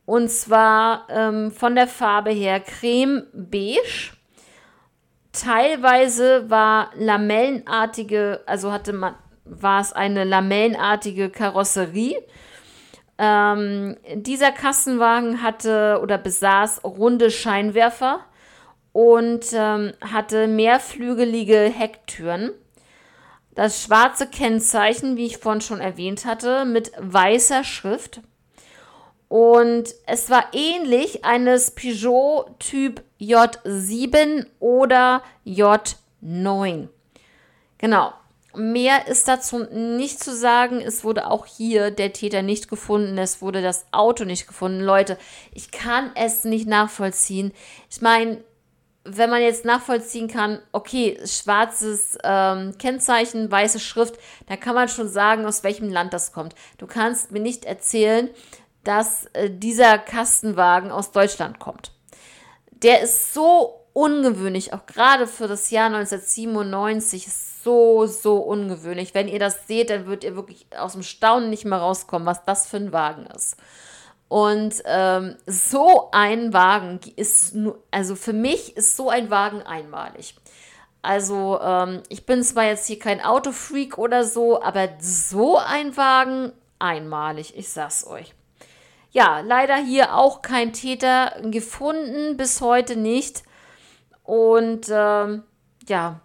Und 0.05 0.31
zwar 0.31 1.07
ähm, 1.11 1.51
von 1.53 1.75
der 1.75 1.87
Farbe 1.87 2.31
her 2.31 2.61
creme 2.61 3.27
beige. 3.33 4.13
Teilweise 5.33 6.51
war 6.51 6.91
lamellenartige, 6.95 8.43
also 8.47 8.73
hatte 8.73 8.93
man, 8.93 9.15
war 9.45 9.81
es 9.81 9.93
eine 9.93 10.25
lamellenartige 10.25 11.31
Karosserie 11.31 12.23
ähm, 13.23 13.97
dieser 14.15 14.51
Kassenwagen 14.51 15.43
hatte 15.43 16.01
oder 16.03 16.19
besaß 16.19 16.83
runde 16.83 17.31
Scheinwerfer 17.31 18.19
und 18.93 19.47
ähm, 19.53 19.93
hatte 20.01 20.49
mehrflügelige 20.49 21.61
Hecktüren. 21.61 22.51
Das 23.55 23.81
schwarze 23.81 24.27
Kennzeichen, 24.27 25.17
wie 25.17 25.27
ich 25.27 25.39
vorhin 25.39 25.61
schon 25.61 25.81
erwähnt 25.81 26.25
hatte, 26.25 26.65
mit 26.65 26.91
weißer 26.99 27.63
Schrift. 27.63 28.23
Und 29.29 29.95
es 30.07 30.29
war 30.29 30.47
ähnlich 30.53 31.25
eines 31.25 31.71
Peugeot 31.71 32.47
Typ 32.59 33.05
J7 33.21 34.47
oder 34.59 35.23
J9. 35.47 36.89
Genau. 37.79 38.13
Mehr 38.55 39.07
ist 39.09 39.29
dazu 39.29 39.65
nicht 39.71 40.23
zu 40.23 40.35
sagen. 40.35 40.81
Es 40.81 41.05
wurde 41.05 41.31
auch 41.31 41.47
hier 41.47 41.91
der 41.91 42.13
Täter 42.13 42.43
nicht 42.43 42.69
gefunden. 42.69 43.17
Es 43.19 43.41
wurde 43.41 43.63
das 43.63 43.87
Auto 43.93 44.25
nicht 44.25 44.47
gefunden. 44.47 44.81
Leute, 44.81 45.17
ich 45.53 45.71
kann 45.71 46.11
es 46.15 46.45
nicht 46.45 46.69
nachvollziehen. 46.69 47.53
Ich 47.91 48.03
meine, 48.03 48.43
wenn 49.05 49.31
man 49.31 49.43
jetzt 49.43 49.65
nachvollziehen 49.65 50.29
kann, 50.29 50.61
okay, 50.71 51.19
schwarzes 51.25 52.19
ähm, 52.23 52.77
Kennzeichen, 52.79 53.51
weiße 53.51 53.81
Schrift, 53.81 54.17
dann 54.47 54.61
kann 54.61 54.75
man 54.75 54.89
schon 54.89 55.09
sagen, 55.09 55.45
aus 55.45 55.65
welchem 55.65 55.91
Land 55.91 56.13
das 56.13 56.33
kommt. 56.33 56.55
Du 56.79 56.87
kannst 56.87 57.33
mir 57.33 57.41
nicht 57.41 57.65
erzählen, 57.65 58.31
dass 58.85 59.27
äh, 59.33 59.51
dieser 59.51 59.99
Kastenwagen 59.99 60.91
aus 60.91 61.11
Deutschland 61.11 61.59
kommt. 61.59 61.93
Der 62.71 63.01
ist 63.01 63.33
so 63.35 63.82
ungewöhnlich, 63.93 64.73
auch 64.73 64.87
gerade 64.87 65.27
für 65.27 65.49
das 65.49 65.71
Jahr 65.71 65.87
1997. 65.87 67.27
Ist 67.27 67.65
so, 67.65 68.07
so 68.07 68.37
ungewöhnlich. 68.39 69.15
Wenn 69.15 69.29
ihr 69.29 69.39
das 69.39 69.67
seht, 69.67 69.91
dann 69.91 70.07
würdet 70.07 70.25
ihr 70.25 70.37
wirklich 70.37 70.67
aus 70.77 70.93
dem 70.93 71.03
Staunen 71.03 71.51
nicht 71.51 71.65
mehr 71.65 71.79
rauskommen, 71.79 72.27
was 72.27 72.45
das 72.45 72.67
für 72.67 72.79
ein 72.79 72.93
Wagen 72.93 73.27
ist. 73.27 73.57
Und 74.29 74.83
ähm, 74.87 75.37
so 75.47 76.09
ein 76.13 76.55
Wagen 76.55 77.01
ist, 77.17 77.55
also 77.91 78.17
für 78.17 78.33
mich 78.33 78.77
ist 78.77 78.97
so 78.97 79.11
ein 79.11 79.31
Wagen 79.31 79.63
einmalig. 79.63 80.35
Also 81.03 81.61
ähm, 81.61 82.03
ich 82.09 82.25
bin 82.25 82.43
zwar 82.43 82.65
jetzt 82.65 82.87
hier 82.87 82.99
kein 82.99 83.21
Autofreak 83.21 83.99
oder 83.99 84.25
so, 84.25 84.63
aber 84.63 84.89
so 85.01 85.59
ein 85.59 85.97
Wagen 85.97 86.53
einmalig, 86.79 87.57
ich 87.59 87.69
sag's 87.69 88.07
euch. 88.07 88.35
Ja, 89.11 89.41
leider 89.41 89.77
hier 89.77 90.17
auch 90.17 90.41
kein 90.41 90.73
Täter 90.73 91.35
gefunden, 91.43 92.39
bis 92.39 92.63
heute 92.63 92.97
nicht. 92.97 93.43
Und 94.33 94.87
ähm, 94.91 95.43
ja, 95.87 96.23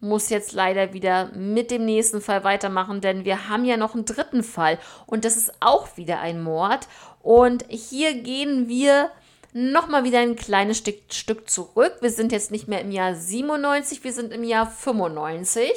muss 0.00 0.30
jetzt 0.30 0.54
leider 0.54 0.94
wieder 0.94 1.30
mit 1.34 1.70
dem 1.70 1.84
nächsten 1.84 2.22
Fall 2.22 2.44
weitermachen, 2.44 3.02
denn 3.02 3.26
wir 3.26 3.50
haben 3.50 3.66
ja 3.66 3.76
noch 3.76 3.94
einen 3.94 4.06
dritten 4.06 4.42
Fall 4.42 4.78
und 5.04 5.26
das 5.26 5.36
ist 5.36 5.52
auch 5.60 5.98
wieder 5.98 6.18
ein 6.20 6.42
Mord. 6.42 6.88
Und 7.20 7.66
hier 7.68 8.14
gehen 8.14 8.68
wir 8.68 9.10
nochmal 9.52 10.04
wieder 10.04 10.20
ein 10.20 10.36
kleines 10.36 10.78
Stück, 10.78 11.12
Stück 11.12 11.50
zurück. 11.50 11.98
Wir 12.00 12.08
sind 12.08 12.32
jetzt 12.32 12.52
nicht 12.52 12.68
mehr 12.68 12.80
im 12.80 12.90
Jahr 12.90 13.14
97, 13.14 14.02
wir 14.02 14.14
sind 14.14 14.32
im 14.32 14.42
Jahr 14.42 14.66
95. 14.66 15.70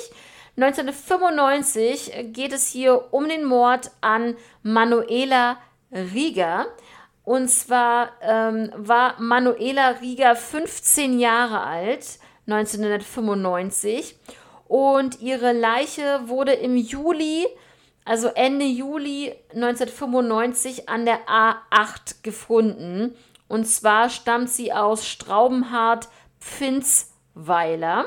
1995 0.56 2.32
geht 2.32 2.54
es 2.54 2.70
hier 2.70 3.14
um 3.14 3.28
den 3.28 3.44
Mord 3.44 3.92
an 4.00 4.38
Manuela 4.64 5.58
Rieger. 5.92 6.68
Und 7.30 7.50
zwar 7.50 8.14
ähm, 8.24 8.72
war 8.76 9.22
Manuela 9.22 9.90
Rieger 10.02 10.36
15 10.36 11.20
Jahre 11.20 11.62
alt, 11.62 12.18
1995. 12.48 14.16
Und 14.68 15.22
ihre 15.22 15.54
Leiche 15.54 16.22
wurde 16.26 16.54
im 16.54 16.76
Juli, 16.76 17.46
also 18.04 18.30
Ende 18.30 18.66
Juli 18.66 19.36
1995, 19.54 20.90
an 20.90 21.06
der 21.06 21.20
A8 21.28 22.24
gefunden. 22.24 23.14
Und 23.48 23.66
zwar 23.66 24.10
stammt 24.10 24.50
sie 24.50 24.74
aus 24.74 25.06
Straubenhardt-Pfinzweiler. 25.06 28.06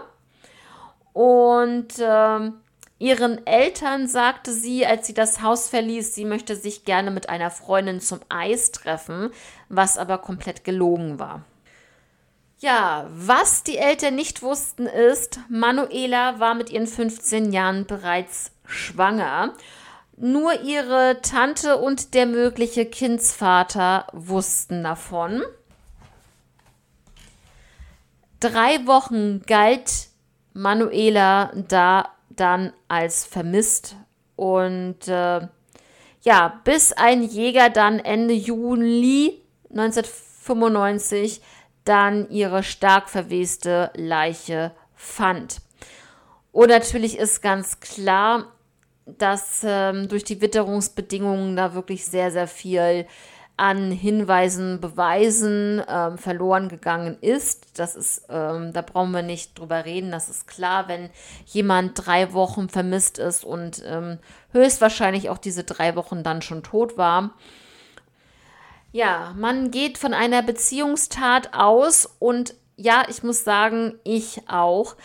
Und 1.13 1.95
ähm, 2.01 2.55
ihren 3.03 3.45
Eltern 3.49 4.07
sagte 4.07 4.53
sie, 4.53 4.87
als 4.87 5.09
sie 5.09 5.15
das 5.15 5.43
Haus 5.43 5.69
verließ, 5.69 6.15
sie 6.15 6.25
möchte 6.25 6.55
sich 6.55 6.85
gerne 6.85 7.11
mit 7.11 7.29
einer 7.29 7.51
Freundin 7.51 8.01
zum 8.01 8.21
Eis 8.29 8.71
treffen, 8.71 9.31
was 9.69 9.99
aber 9.99 10.19
komplett 10.19 10.63
gelogen 10.63 11.19
war. 11.19 11.43
Ja, 12.61 13.09
was 13.11 13.65
die 13.65 13.77
Eltern 13.77 14.15
nicht 14.15 14.41
wussten 14.41 14.87
ist, 14.87 15.41
Manuela 15.49 16.39
war 16.39 16.55
mit 16.55 16.71
ihren 16.71 16.87
15 16.87 17.53
Jahren 17.53 17.87
bereits 17.87 18.53
schwanger. 18.67 19.55
Nur 20.17 20.61
ihre 20.63 21.19
Tante 21.23 21.79
und 21.79 22.15
der 22.15 22.27
mögliche 22.27 22.87
Kindsvater 22.87 24.07
wussten 24.13 24.85
davon. 24.85 25.43
Drei 28.39 28.87
Wochen 28.87 29.43
galt 29.43 30.09
Manuela 30.53 31.51
da 31.67 32.09
dann 32.37 32.73
als 32.89 33.25
vermisst. 33.25 33.97
Und 34.37 35.09
äh, 35.09 35.47
ja, 36.23 36.61
bis 36.65 36.93
ein 36.93 37.23
Jäger 37.23 37.71
dann 37.71 37.99
Ende 37.99 38.35
Juli 38.35 39.43
1995 39.71 41.43
dann 41.85 42.31
ihre 42.31 42.63
stark 42.63 43.09
verweste 43.09 43.91
Leiche 43.95 44.73
fand. 44.95 45.61
Und 46.53 46.69
natürlich 46.69 47.19
ist 47.19 47.43
ganz 47.43 47.81
klar, 47.81 48.53
dass 49.07 49.63
ähm, 49.65 50.09
durch 50.09 50.23
die 50.23 50.41
Witterungsbedingungen 50.41 51.57
da 51.57 51.75
wirklich 51.75 52.05
sehr, 52.05 52.31
sehr 52.31 52.47
viel 52.47 53.07
an 53.57 53.91
Hinweisen, 53.91 54.81
Beweisen 54.81 55.83
ähm, 55.87 56.19
verloren 56.19 56.69
gegangen 56.69 57.19
ist. 57.21 57.79
Das 57.79 57.95
ist, 57.95 58.27
ähm, 58.29 58.73
da 58.73 58.83
brauchen 58.83 59.13
wir 59.13 59.23
nicht 59.23 59.59
drüber 59.59 59.85
reden. 59.85 60.11
Das 60.11 60.29
ist 60.29 60.47
klar, 60.47 60.89
wenn 60.89 61.11
jemand 61.47 62.07
drei 62.07 62.33
Wochen 62.33 62.69
vermisst 62.69 63.19
ist 63.19 63.45
und 63.45 63.83
ähm, 63.87 64.19
höchstwahrscheinlich 64.53 65.31
auch 65.31 65.39
diese 65.39 65.65
drei 65.65 65.97
Wochen 65.97 66.23
dann 66.23 66.43
schon 66.43 66.63
tot 66.63 66.97
war. 66.97 67.35
Ja, 68.91 69.35
man 69.39 69.71
geht 69.71 69.97
von 69.97 70.13
einer 70.13 70.43
Beziehungstat 70.43 71.55
aus 71.55 72.07
und 72.19 72.55
ja, 72.77 73.05
ich 73.09 73.23
muss 73.23 73.45
sagen, 73.45 73.95
ich 74.03 74.43
auch, 74.49 74.97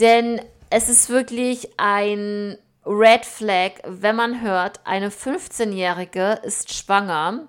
denn 0.00 0.40
es 0.70 0.88
ist 0.88 1.08
wirklich 1.08 1.70
ein 1.76 2.58
Red 2.84 3.24
Flag, 3.24 3.72
wenn 3.84 4.16
man 4.16 4.42
hört, 4.42 4.80
eine 4.84 5.10
15-Jährige 5.10 6.40
ist 6.42 6.74
schwanger 6.74 7.46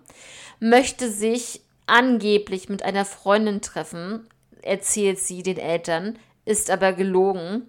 möchte 0.63 1.11
sich 1.11 1.61
angeblich 1.87 2.69
mit 2.69 2.83
einer 2.83 3.03
Freundin 3.03 3.61
treffen, 3.61 4.29
erzählt 4.61 5.19
sie 5.19 5.43
den 5.43 5.57
Eltern, 5.57 6.17
ist 6.45 6.71
aber 6.71 6.93
gelogen. 6.93 7.67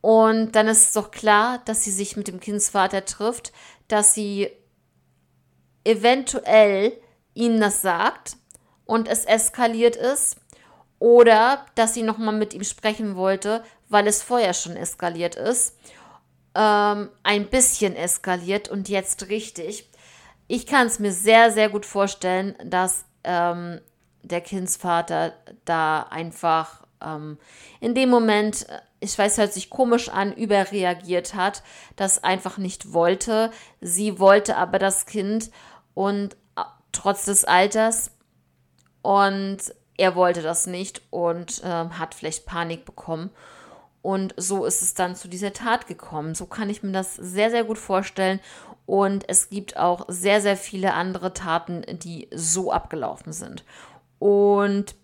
Und 0.00 0.52
dann 0.52 0.66
ist 0.66 0.88
es 0.88 0.92
doch 0.94 1.12
klar, 1.12 1.62
dass 1.64 1.84
sie 1.84 1.92
sich 1.92 2.16
mit 2.16 2.26
dem 2.26 2.40
Kindsvater 2.40 3.04
trifft, 3.04 3.52
dass 3.86 4.14
sie 4.14 4.48
eventuell 5.84 6.92
ihm 7.34 7.60
das 7.60 7.82
sagt 7.82 8.36
und 8.84 9.06
es 9.06 9.24
eskaliert 9.24 9.94
ist 9.94 10.38
oder 10.98 11.66
dass 11.76 11.94
sie 11.94 12.02
nochmal 12.02 12.34
mit 12.34 12.52
ihm 12.52 12.64
sprechen 12.64 13.14
wollte, 13.14 13.62
weil 13.88 14.08
es 14.08 14.24
vorher 14.24 14.54
schon 14.54 14.74
eskaliert 14.74 15.36
ist. 15.36 15.76
Ähm, 16.56 17.10
ein 17.22 17.48
bisschen 17.48 17.94
eskaliert 17.94 18.68
und 18.68 18.88
jetzt 18.88 19.28
richtig 19.28 19.87
ich 20.48 20.66
kann 20.66 20.86
es 20.86 20.98
mir 20.98 21.12
sehr, 21.12 21.52
sehr 21.52 21.68
gut 21.68 21.86
vorstellen, 21.86 22.56
dass 22.64 23.04
ähm, 23.22 23.80
der 24.22 24.40
Kindsvater 24.40 25.34
da 25.64 26.02
einfach 26.02 26.82
ähm, 27.04 27.38
in 27.80 27.94
dem 27.94 28.08
Moment, 28.08 28.66
ich 29.00 29.16
weiß, 29.16 29.38
hört 29.38 29.52
sich 29.52 29.70
komisch 29.70 30.08
an, 30.08 30.32
überreagiert 30.32 31.34
hat, 31.34 31.62
das 31.96 32.24
einfach 32.24 32.58
nicht 32.58 32.92
wollte. 32.92 33.50
Sie 33.80 34.18
wollte 34.18 34.56
aber 34.56 34.78
das 34.78 35.06
Kind 35.06 35.50
und 35.94 36.34
äh, 36.56 36.62
trotz 36.92 37.26
des 37.26 37.44
Alters 37.44 38.10
und 39.02 39.58
er 39.96 40.14
wollte 40.14 40.42
das 40.42 40.66
nicht 40.66 41.02
und 41.10 41.60
ähm, 41.64 41.98
hat 41.98 42.14
vielleicht 42.14 42.46
Panik 42.46 42.84
bekommen. 42.84 43.30
Und 44.02 44.34
so 44.36 44.64
ist 44.64 44.82
es 44.82 44.94
dann 44.94 45.16
zu 45.16 45.28
dieser 45.28 45.52
Tat 45.52 45.86
gekommen. 45.86 46.34
So 46.34 46.46
kann 46.46 46.70
ich 46.70 46.82
mir 46.82 46.92
das 46.92 47.16
sehr, 47.16 47.50
sehr 47.50 47.64
gut 47.64 47.78
vorstellen. 47.78 48.40
Und 48.86 49.28
es 49.28 49.50
gibt 49.50 49.76
auch 49.76 50.06
sehr, 50.08 50.40
sehr 50.40 50.56
viele 50.56 50.94
andere 50.94 51.34
Taten, 51.34 51.84
die 51.98 52.28
so 52.32 52.72
abgelaufen 52.72 53.32
sind. 53.32 53.64
Und 54.18 54.94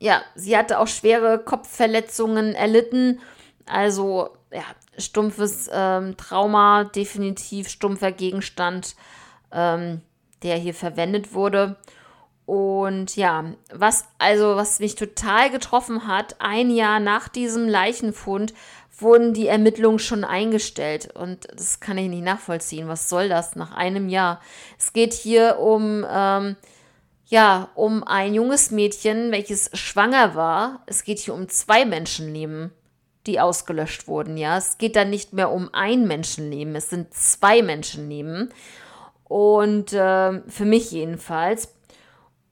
ja, 0.00 0.22
sie 0.34 0.56
hatte 0.56 0.78
auch 0.78 0.88
schwere 0.88 1.38
Kopfverletzungen 1.38 2.54
erlitten. 2.54 3.20
Also 3.66 4.30
ja, 4.50 4.64
stumpfes 4.98 5.70
ähm, 5.72 6.16
Trauma, 6.16 6.84
definitiv 6.84 7.68
stumpfer 7.68 8.10
Gegenstand, 8.10 8.96
ähm, 9.52 10.00
der 10.42 10.56
hier 10.56 10.74
verwendet 10.74 11.34
wurde. 11.34 11.76
Und 12.50 13.14
ja, 13.14 13.44
was 13.72 14.06
also 14.18 14.56
was 14.56 14.80
mich 14.80 14.96
total 14.96 15.50
getroffen 15.50 16.08
hat, 16.08 16.34
ein 16.40 16.72
Jahr 16.72 16.98
nach 16.98 17.28
diesem 17.28 17.68
Leichenfund 17.68 18.54
wurden 18.98 19.34
die 19.34 19.46
Ermittlungen 19.46 20.00
schon 20.00 20.24
eingestellt. 20.24 21.14
Und 21.14 21.46
das 21.54 21.78
kann 21.78 21.96
ich 21.96 22.08
nicht 22.08 22.24
nachvollziehen. 22.24 22.88
Was 22.88 23.08
soll 23.08 23.28
das 23.28 23.54
nach 23.54 23.70
einem 23.70 24.08
Jahr? 24.08 24.40
Es 24.80 24.92
geht 24.92 25.12
hier 25.12 25.60
um, 25.60 26.04
ähm, 26.10 26.56
ja, 27.26 27.68
um 27.76 28.02
ein 28.02 28.34
junges 28.34 28.72
Mädchen, 28.72 29.30
welches 29.30 29.70
schwanger 29.74 30.34
war. 30.34 30.82
Es 30.86 31.04
geht 31.04 31.20
hier 31.20 31.34
um 31.34 31.48
zwei 31.48 31.84
Menschenleben, 31.84 32.72
die 33.28 33.38
ausgelöscht 33.38 34.08
wurden. 34.08 34.36
Ja, 34.36 34.58
es 34.58 34.76
geht 34.76 34.96
dann 34.96 35.10
nicht 35.10 35.34
mehr 35.34 35.52
um 35.52 35.70
ein 35.72 36.08
Menschenleben. 36.08 36.74
Es 36.74 36.90
sind 36.90 37.14
zwei 37.14 37.62
Menschenleben. 37.62 38.52
Und 39.22 39.92
äh, 39.92 40.40
für 40.48 40.64
mich 40.64 40.90
jedenfalls. 40.90 41.68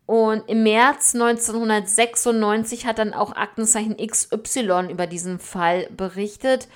Und 0.08 0.48
im 0.48 0.62
März 0.62 1.14
1996 1.14 2.86
hat 2.86 2.98
dann 2.98 3.12
auch 3.12 3.36
Aktenzeichen 3.36 3.98
XY 3.98 4.88
über 4.90 5.06
diesen 5.06 5.38
Fall 5.38 5.86
berichtet. 5.94 6.66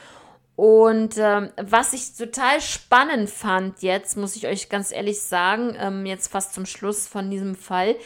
Und 0.54 1.16
ähm, 1.16 1.48
was 1.56 1.94
ich 1.94 2.14
total 2.14 2.60
spannend 2.60 3.30
fand 3.30 3.80
jetzt, 3.80 4.18
muss 4.18 4.36
ich 4.36 4.46
euch 4.46 4.68
ganz 4.68 4.92
ehrlich 4.92 5.22
sagen, 5.22 5.74
ähm, 5.78 6.04
jetzt 6.04 6.28
fast 6.28 6.52
zum 6.52 6.66
Schluss 6.66 7.08
von 7.08 7.30
diesem 7.30 7.54
Fall, 7.54 7.96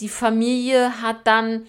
die 0.00 0.08
Familie 0.08 1.02
hat 1.02 1.26
dann 1.26 1.66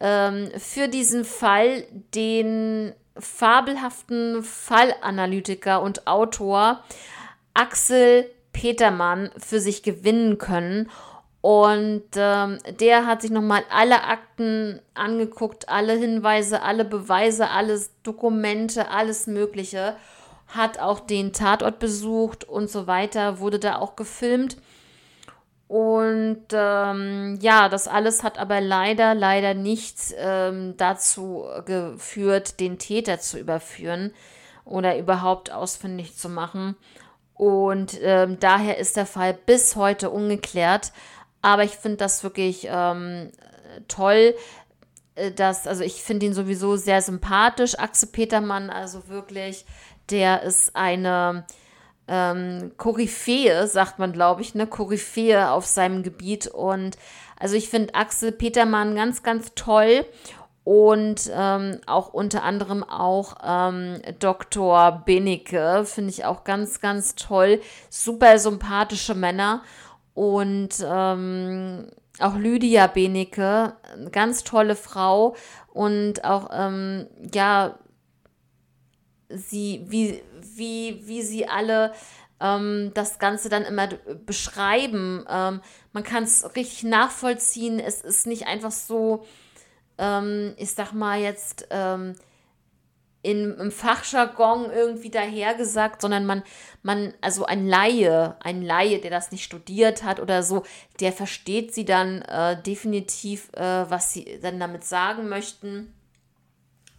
ähm, 0.00 0.50
für 0.56 0.88
diesen 0.88 1.26
Fall 1.26 1.84
den 2.14 2.94
fabelhaften 3.18 4.42
Fallanalytiker 4.42 5.82
und 5.82 6.06
Autor 6.06 6.82
Axel 7.52 8.24
Petermann 8.54 9.32
für 9.36 9.60
sich 9.60 9.82
gewinnen 9.82 10.38
können. 10.38 10.88
Und 11.48 12.04
ähm, 12.16 12.58
der 12.78 13.06
hat 13.06 13.22
sich 13.22 13.30
nochmal 13.30 13.64
alle 13.70 14.04
Akten 14.04 14.82
angeguckt, 14.92 15.70
alle 15.70 15.94
Hinweise, 15.94 16.60
alle 16.60 16.84
Beweise, 16.84 17.48
alles 17.48 17.90
Dokumente, 18.02 18.90
alles 18.90 19.26
Mögliche. 19.26 19.96
Hat 20.48 20.78
auch 20.78 21.00
den 21.00 21.32
Tatort 21.32 21.78
besucht 21.78 22.44
und 22.44 22.68
so 22.68 22.86
weiter, 22.86 23.38
wurde 23.38 23.58
da 23.58 23.78
auch 23.78 23.96
gefilmt. 23.96 24.58
Und 25.68 26.44
ähm, 26.52 27.38
ja, 27.40 27.70
das 27.70 27.88
alles 27.88 28.22
hat 28.22 28.38
aber 28.38 28.60
leider, 28.60 29.14
leider 29.14 29.54
nicht 29.54 29.96
ähm, 30.18 30.74
dazu 30.76 31.46
geführt, 31.64 32.60
den 32.60 32.78
Täter 32.78 33.20
zu 33.20 33.38
überführen 33.38 34.12
oder 34.66 34.98
überhaupt 34.98 35.50
ausfindig 35.50 36.14
zu 36.14 36.28
machen. 36.28 36.76
Und 37.32 37.96
ähm, 38.02 38.38
daher 38.38 38.76
ist 38.76 38.96
der 38.96 39.06
Fall 39.06 39.32
bis 39.32 39.76
heute 39.76 40.10
ungeklärt. 40.10 40.92
Aber 41.42 41.64
ich 41.64 41.76
finde 41.76 41.98
das 41.98 42.22
wirklich 42.22 42.66
ähm, 42.70 43.30
toll, 43.88 44.34
äh, 45.14 45.32
dass, 45.32 45.66
also 45.66 45.84
ich 45.84 46.02
finde 46.02 46.26
ihn 46.26 46.34
sowieso 46.34 46.76
sehr 46.76 47.02
sympathisch, 47.02 47.78
Axel 47.78 48.08
Petermann, 48.08 48.70
also 48.70 49.08
wirklich, 49.08 49.64
der 50.10 50.42
ist 50.42 50.74
eine 50.74 51.44
ähm, 52.08 52.72
Koryphäe, 52.76 53.66
sagt 53.66 53.98
man, 53.98 54.12
glaube 54.12 54.42
ich, 54.42 54.54
eine 54.54 54.66
Koryphäe 54.66 55.50
auf 55.50 55.66
seinem 55.66 56.02
Gebiet. 56.02 56.46
Und 56.46 56.96
also 57.38 57.54
ich 57.54 57.68
finde 57.68 57.94
Axel 57.94 58.32
Petermann 58.32 58.94
ganz, 58.94 59.22
ganz 59.22 59.52
toll. 59.54 60.06
und 60.64 61.30
ähm, 61.32 61.80
auch 61.86 62.12
unter 62.12 62.42
anderem 62.42 62.84
auch 62.84 63.36
ähm, 63.42 64.02
Dr. 64.18 65.02
Benecke, 65.06 65.84
finde 65.86 66.10
ich 66.10 66.26
auch 66.26 66.44
ganz, 66.44 66.80
ganz 66.80 67.14
toll. 67.14 67.60
Super 67.88 68.38
sympathische 68.38 69.14
Männer 69.14 69.62
und 70.18 70.70
ähm, 70.84 71.86
auch 72.18 72.34
Lydia 72.34 72.88
Benecke, 72.88 73.74
ganz 74.10 74.42
tolle 74.42 74.74
Frau 74.74 75.36
und 75.68 76.24
auch, 76.24 76.50
ähm, 76.52 77.06
ja, 77.32 77.78
sie, 79.28 79.84
wie, 79.86 80.20
wie, 80.42 81.02
wie 81.06 81.22
sie 81.22 81.46
alle 81.46 81.92
ähm, 82.40 82.90
das 82.94 83.20
Ganze 83.20 83.48
dann 83.48 83.62
immer 83.62 83.86
beschreiben. 84.26 85.24
Ähm, 85.30 85.60
man 85.92 86.02
kann 86.02 86.24
es 86.24 86.56
richtig 86.56 86.82
nachvollziehen. 86.82 87.78
Es 87.78 88.00
ist 88.00 88.26
nicht 88.26 88.48
einfach 88.48 88.72
so, 88.72 89.24
ähm, 89.98 90.54
ich 90.56 90.72
sag 90.72 90.92
mal 90.92 91.20
jetzt, 91.20 91.68
ähm, 91.70 92.16
in, 93.22 93.56
im 93.58 93.72
Fachjargon 93.72 94.70
irgendwie 94.70 95.10
dahergesagt, 95.10 96.00
sondern 96.00 96.24
man, 96.24 96.42
man, 96.82 97.14
also 97.20 97.44
ein 97.44 97.66
Laie, 97.66 98.36
ein 98.40 98.62
Laie, 98.62 99.00
der 99.00 99.10
das 99.10 99.32
nicht 99.32 99.44
studiert 99.44 100.04
hat 100.04 100.20
oder 100.20 100.42
so, 100.42 100.62
der 101.00 101.12
versteht 101.12 101.74
sie 101.74 101.84
dann 101.84 102.22
äh, 102.22 102.60
definitiv, 102.62 103.52
äh, 103.54 103.90
was 103.90 104.12
sie 104.12 104.38
dann 104.40 104.60
damit 104.60 104.84
sagen 104.84 105.28
möchten. 105.28 105.92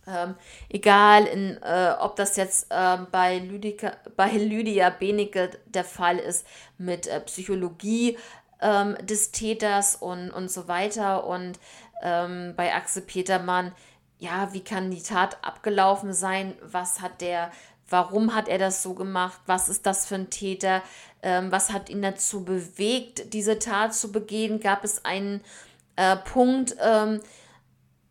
Ähm, 0.07 0.35
egal, 0.69 1.25
in, 1.25 1.57
äh, 1.61 1.93
ob 1.99 2.15
das 2.15 2.35
jetzt 2.35 2.67
ähm, 2.71 3.07
bei, 3.11 3.37
Lydika, 3.39 3.93
bei 4.15 4.29
Lydia 4.31 4.89
Benecke 4.89 5.51
der 5.65 5.83
Fall 5.83 6.17
ist 6.17 6.45
mit 6.77 7.07
äh, 7.07 7.21
Psychologie 7.21 8.17
ähm, 8.61 8.97
des 9.01 9.31
Täters 9.31 9.95
und, 9.95 10.31
und 10.31 10.51
so 10.51 10.67
weiter 10.67 11.25
und 11.25 11.59
ähm, 12.01 12.53
bei 12.55 12.73
Axel 12.73 13.03
Petermann, 13.03 13.73
ja, 14.19 14.53
wie 14.53 14.63
kann 14.63 14.91
die 14.91 15.01
Tat 15.01 15.37
abgelaufen 15.41 16.13
sein? 16.13 16.53
Was 16.61 17.01
hat 17.01 17.21
der, 17.21 17.51
warum 17.89 18.35
hat 18.35 18.47
er 18.49 18.57
das 18.57 18.83
so 18.83 18.93
gemacht? 18.93 19.39
Was 19.45 19.69
ist 19.69 19.85
das 19.85 20.05
für 20.05 20.15
ein 20.15 20.29
Täter? 20.29 20.83
Ähm, 21.23 21.51
was 21.51 21.71
hat 21.71 21.89
ihn 21.89 22.01
dazu 22.01 22.43
bewegt, 22.43 23.33
diese 23.33 23.59
Tat 23.59 23.95
zu 23.95 24.11
begehen? 24.11 24.59
Gab 24.59 24.83
es 24.83 25.05
einen 25.05 25.41
äh, 25.95 26.17
Punkt, 26.17 26.75
ähm, 26.81 27.21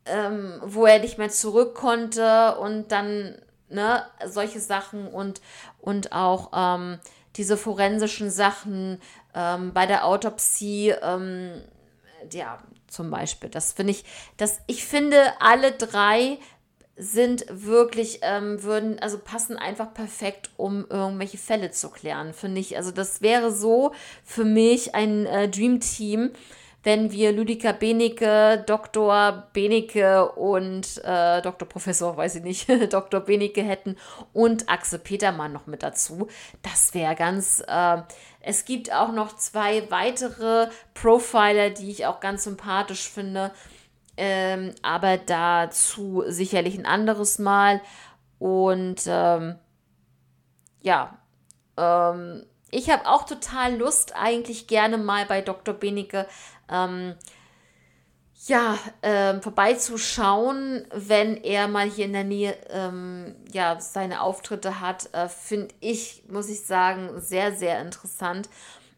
ähm, 0.07 0.61
wo 0.64 0.87
er 0.87 0.99
nicht 0.99 1.18
mehr 1.18 1.29
zurück 1.29 1.75
konnte 1.75 2.57
und 2.59 2.90
dann 2.90 3.37
ne, 3.68 4.03
solche 4.27 4.61
Sachen 4.61 5.09
und, 5.09 5.42
und 5.79 6.12
auch 6.12 6.51
ähm, 6.55 6.99
diese 7.37 7.59
forensischen 7.59 8.31
Sachen 8.31 9.01
ähm, 9.35 9.73
bei 9.75 9.85
der 9.85 10.07
Autopsie, 10.07 10.90
ähm, 11.03 11.62
ja, 12.33 12.59
zum 12.88 13.11
Beispiel. 13.11 13.51
Das 13.51 13.72
finde 13.72 13.92
ich, 13.92 14.05
das, 14.37 14.61
ich 14.66 14.85
finde, 14.85 15.33
alle 15.40 15.72
drei 15.72 16.38
sind 16.96 17.46
wirklich, 17.48 18.20
ähm, 18.22 18.62
würden, 18.64 18.98
also 18.98 19.18
passen 19.18 19.57
einfach 19.57 19.94
perfekt, 19.94 20.51
um 20.57 20.85
irgendwelche 20.90 21.38
Fälle 21.38 21.70
zu 21.70 21.90
klären, 21.90 22.35
finde 22.35 22.61
ich. 22.61 22.77
Also 22.77 22.90
das 22.90 23.22
wäre 23.22 23.53
so 23.53 23.92
für 24.24 24.44
mich 24.44 24.96
ein 24.96 25.24
äh, 25.27 25.48
Dream 25.48 25.79
Team, 25.79 26.33
wenn 26.85 27.11
wir 27.11 27.33
Ludika 27.33 27.73
Benecke, 27.73 28.62
Dr. 28.67 29.49
Benecke 29.53 30.31
und 30.33 31.03
äh, 31.05 31.43
Dr. 31.43 31.69
Professor, 31.69 32.17
weiß 32.17 32.37
ich 32.37 32.43
nicht, 32.43 32.69
Dr. 32.93 33.21
Benecke 33.21 33.62
hätten 33.62 33.97
und 34.33 34.69
Axel 34.69 34.99
Petermann 34.99 35.53
noch 35.53 35.67
mit 35.67 35.83
dazu. 35.83 36.29
Das 36.62 36.95
wäre 36.95 37.14
ganz. 37.14 37.62
Äh, 37.67 38.03
es 38.41 38.64
gibt 38.64 38.93
auch 38.93 39.12
noch 39.12 39.37
zwei 39.37 39.91
weitere 39.91 40.69
Profiler, 40.95 41.71
die 41.71 41.91
ich 41.91 42.07
auch 42.07 42.21
ganz 42.21 42.45
sympathisch 42.45 43.09
finde. 43.09 43.53
Ähm, 44.17 44.75
aber 44.83 45.17
dazu 45.17 46.25
sicherlich 46.27 46.79
ein 46.79 46.87
anderes 46.87 47.38
Mal. 47.38 47.81
Und 48.38 49.03
ähm, 49.07 49.57
ja, 50.81 51.19
ähm, 51.77 52.47
ich 52.71 52.91
habe 52.91 53.07
auch 53.07 53.25
total 53.25 53.77
Lust, 53.77 54.14
eigentlich 54.14 54.67
gerne 54.67 54.99
mal 54.99 55.25
bei 55.27 55.41
Dr. 55.41 55.75
Benecke 55.75 56.27
ähm, 56.70 57.14
ja, 58.46 58.78
ähm, 59.02 59.42
vorbeizuschauen, 59.42 60.87
wenn 60.92 61.37
er 61.37 61.66
mal 61.68 61.90
hier 61.90 62.04
in 62.04 62.12
der 62.12 62.24
Nähe 62.24 62.57
ähm, 62.70 63.35
ja, 63.52 63.81
seine 63.81 64.22
Auftritte 64.22 64.81
hat, 64.81 65.12
äh, 65.12 65.28
finde 65.28 65.74
ich, 65.81 66.24
muss 66.28 66.48
ich 66.48 66.64
sagen, 66.64 67.20
sehr, 67.20 67.54
sehr 67.54 67.81
interessant. 67.81 68.48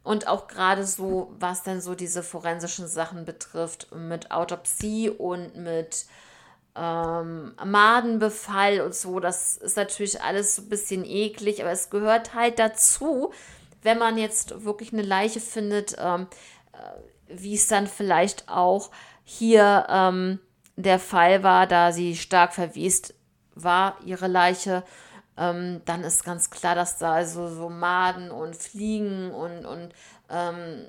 Und 0.03 0.29
auch 0.29 0.47
gerade 0.47 0.85
so, 0.85 1.35
was 1.39 1.63
dann 1.63 1.81
so 1.81 1.95
diese 1.95 2.23
forensischen 2.23 2.87
Sachen 2.87 3.25
betrifft, 3.25 3.89
mit 3.95 4.31
Autopsie 4.31 5.11
und 5.11 5.57
mit 5.57 6.07
ähm, 6.77 7.55
Madenbefall 7.65 8.81
und 8.81 8.95
so, 8.95 9.21
das 9.21 9.57
ist 9.57 9.77
natürlich 9.77 10.23
alles 10.23 10.57
so 10.57 10.63
ein 10.63 10.69
bisschen 10.69 11.05
eklig, 11.05 11.61
aber 11.61 11.71
es 11.73 11.91
gehört 11.91 12.35
halt 12.35 12.59
dazu, 12.59 13.33
wenn 13.83 13.99
man 13.99 14.19
jetzt 14.19 14.65
wirklich 14.65 14.93
eine 14.93 15.03
Leiche 15.03 15.41
findet, 15.41 15.97
ähm, 15.99 16.29
äh, 16.73 16.79
wie 17.33 17.55
es 17.55 17.69
dann 17.69 17.87
vielleicht 17.87 18.49
auch 18.49 18.91
hier 19.25 19.87
ähm, 19.89 20.41
der 20.77 20.99
Fall 20.99 21.43
war, 21.43 21.67
da 21.67 21.93
sie 21.93 22.17
stark 22.17 22.53
verwest 22.53 23.15
war, 23.55 23.97
ihre 24.05 24.27
Leiche, 24.27 24.83
ähm, 25.37 25.83
dann 25.85 26.03
ist 26.03 26.25
ganz 26.25 26.51
klar, 26.51 26.75
dass 26.75 26.99
da 26.99 27.15
also 27.15 27.49
so 27.49 27.69
Maden 27.69 28.31
und 28.31 28.57
Fliegen 28.57 29.31
und, 29.31 29.65
und 29.65 29.91
ähm, 30.29 30.85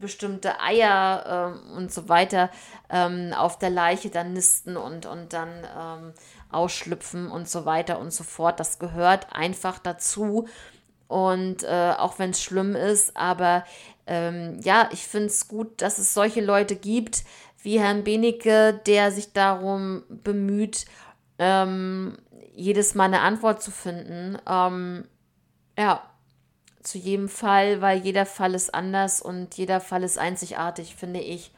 bestimmte 0.00 0.60
Eier 0.60 1.54
ähm, 1.56 1.76
und 1.76 1.92
so 1.92 2.08
weiter 2.08 2.50
ähm, 2.90 3.32
auf 3.32 3.58
der 3.58 3.70
Leiche 3.70 4.10
dann 4.10 4.32
nisten 4.32 4.76
und, 4.76 5.06
und 5.06 5.32
dann 5.32 5.48
ähm, 5.78 6.12
ausschlüpfen 6.50 7.30
und 7.30 7.48
so 7.48 7.64
weiter 7.64 7.98
und 7.98 8.12
so 8.12 8.24
fort. 8.24 8.60
Das 8.60 8.78
gehört 8.78 9.32
einfach 9.32 9.78
dazu. 9.78 10.48
Und 11.08 11.62
äh, 11.62 11.94
auch 11.96 12.18
wenn 12.18 12.30
es 12.30 12.42
schlimm 12.42 12.74
ist, 12.74 13.16
aber 13.16 13.64
ähm, 14.06 14.60
ja, 14.62 14.88
ich 14.92 15.06
finde 15.06 15.26
es 15.26 15.48
gut, 15.48 15.82
dass 15.82 15.98
es 15.98 16.14
solche 16.14 16.40
Leute 16.40 16.76
gibt 16.76 17.24
wie 17.62 17.80
Herrn 17.80 18.04
Benecke, 18.04 18.80
der 18.86 19.10
sich 19.10 19.32
darum 19.32 20.04
bemüht, 20.08 20.84
ähm, 21.38 22.16
jedes 22.54 22.94
Mal 22.94 23.06
eine 23.06 23.20
Antwort 23.20 23.60
zu 23.62 23.72
finden. 23.72 24.38
Ähm, 24.48 25.04
ja, 25.76 26.02
zu 26.82 26.98
jedem 26.98 27.28
Fall, 27.28 27.80
weil 27.80 27.98
jeder 27.98 28.24
Fall 28.24 28.54
ist 28.54 28.72
anders 28.72 29.20
und 29.20 29.56
jeder 29.56 29.80
Fall 29.80 30.04
ist 30.04 30.18
einzigartig, 30.18 30.94
finde 30.94 31.20
ich. 31.20 31.50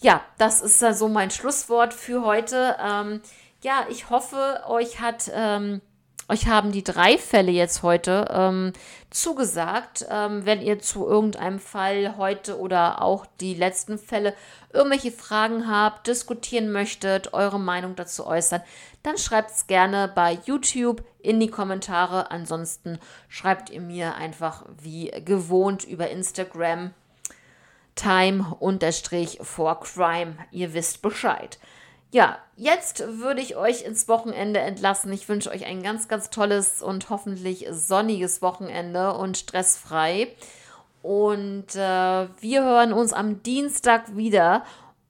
Ja, 0.00 0.22
das 0.36 0.60
ist 0.60 0.80
so 0.80 0.86
also 0.86 1.08
mein 1.08 1.30
Schlusswort 1.30 1.94
für 1.94 2.24
heute. 2.24 2.76
Ähm, 2.78 3.22
ja, 3.62 3.86
ich 3.88 4.10
hoffe, 4.10 4.62
euch 4.68 5.00
hat 5.00 5.30
ähm, 5.32 5.80
euch 6.28 6.46
haben 6.46 6.72
die 6.72 6.84
drei 6.84 7.18
Fälle 7.18 7.52
jetzt 7.52 7.82
heute 7.82 8.26
ähm, 8.30 8.72
zugesagt. 9.10 10.06
Ähm, 10.08 10.46
wenn 10.46 10.62
ihr 10.62 10.78
zu 10.78 11.06
irgendeinem 11.06 11.58
Fall 11.58 12.16
heute 12.16 12.58
oder 12.58 13.02
auch 13.02 13.26
die 13.40 13.54
letzten 13.54 13.98
Fälle 13.98 14.34
irgendwelche 14.72 15.12
Fragen 15.12 15.68
habt, 15.68 16.06
diskutieren 16.06 16.72
möchtet, 16.72 17.34
eure 17.34 17.60
Meinung 17.60 17.94
dazu 17.96 18.26
äußern, 18.26 18.62
dann 19.02 19.18
schreibt 19.18 19.50
es 19.50 19.66
gerne 19.66 20.10
bei 20.14 20.38
YouTube 20.46 21.04
in 21.20 21.40
die 21.40 21.50
Kommentare. 21.50 22.30
Ansonsten 22.30 22.98
schreibt 23.28 23.70
ihr 23.70 23.80
mir 23.80 24.14
einfach 24.14 24.64
wie 24.80 25.10
gewohnt 25.24 25.84
über 25.84 26.10
Instagram 26.10 26.94
time 27.94 28.56
for 29.42 29.80
crime. 29.80 30.36
Ihr 30.50 30.74
wisst 30.74 31.02
Bescheid. 31.02 31.58
Ja, 32.14 32.38
jetzt 32.54 33.02
würde 33.18 33.40
ich 33.40 33.56
euch 33.56 33.82
ins 33.82 34.06
Wochenende 34.06 34.60
entlassen. 34.60 35.12
Ich 35.12 35.28
wünsche 35.28 35.50
euch 35.50 35.66
ein 35.66 35.82
ganz, 35.82 36.06
ganz 36.06 36.30
tolles 36.30 36.80
und 36.80 37.10
hoffentlich 37.10 37.66
sonniges 37.72 38.40
Wochenende 38.40 39.14
und 39.14 39.36
stressfrei. 39.36 40.28
Und 41.02 41.74
äh, 41.74 42.28
wir 42.40 42.62
hören 42.62 42.92
uns 42.92 43.12
am 43.12 43.42
Dienstag 43.42 44.16
wieder. 44.16 44.64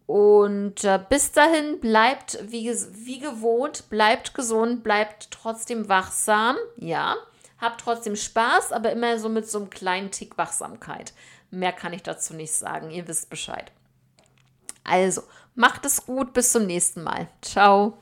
Und 0.07 0.83
äh, 0.85 0.99
bis 1.07 1.31
dahin 1.33 1.79
bleibt 1.79 2.39
wie, 2.51 2.73
wie 2.73 3.19
gewohnt, 3.19 3.91
bleibt 3.91 4.33
gesund, 4.33 4.83
bleibt 4.83 5.31
trotzdem 5.31 5.91
wachsam. 5.91 6.57
Ja, 6.79 7.17
habt 7.59 7.83
trotzdem 7.83 8.17
Spaß, 8.17 8.73
aber 8.73 8.93
immer 8.93 9.19
so 9.19 9.29
mit 9.29 9.47
so 9.47 9.59
einem 9.59 9.69
kleinen 9.69 10.11
Tick 10.11 10.39
Wachsamkeit. 10.39 11.13
Mehr 11.51 11.73
kann 11.73 11.93
ich 11.93 12.03
dazu 12.03 12.33
nicht 12.33 12.55
sagen. 12.55 12.91
Ihr 12.91 13.07
wisst 13.07 13.29
Bescheid. 13.29 13.73
Also, 14.85 15.23
Macht 15.57 15.85
es 15.87 16.05
gut, 16.05 16.33
bis 16.33 16.51
zum 16.51 16.67
nächsten 16.67 17.03
Mal. 17.05 17.29
Ciao. 17.41 17.99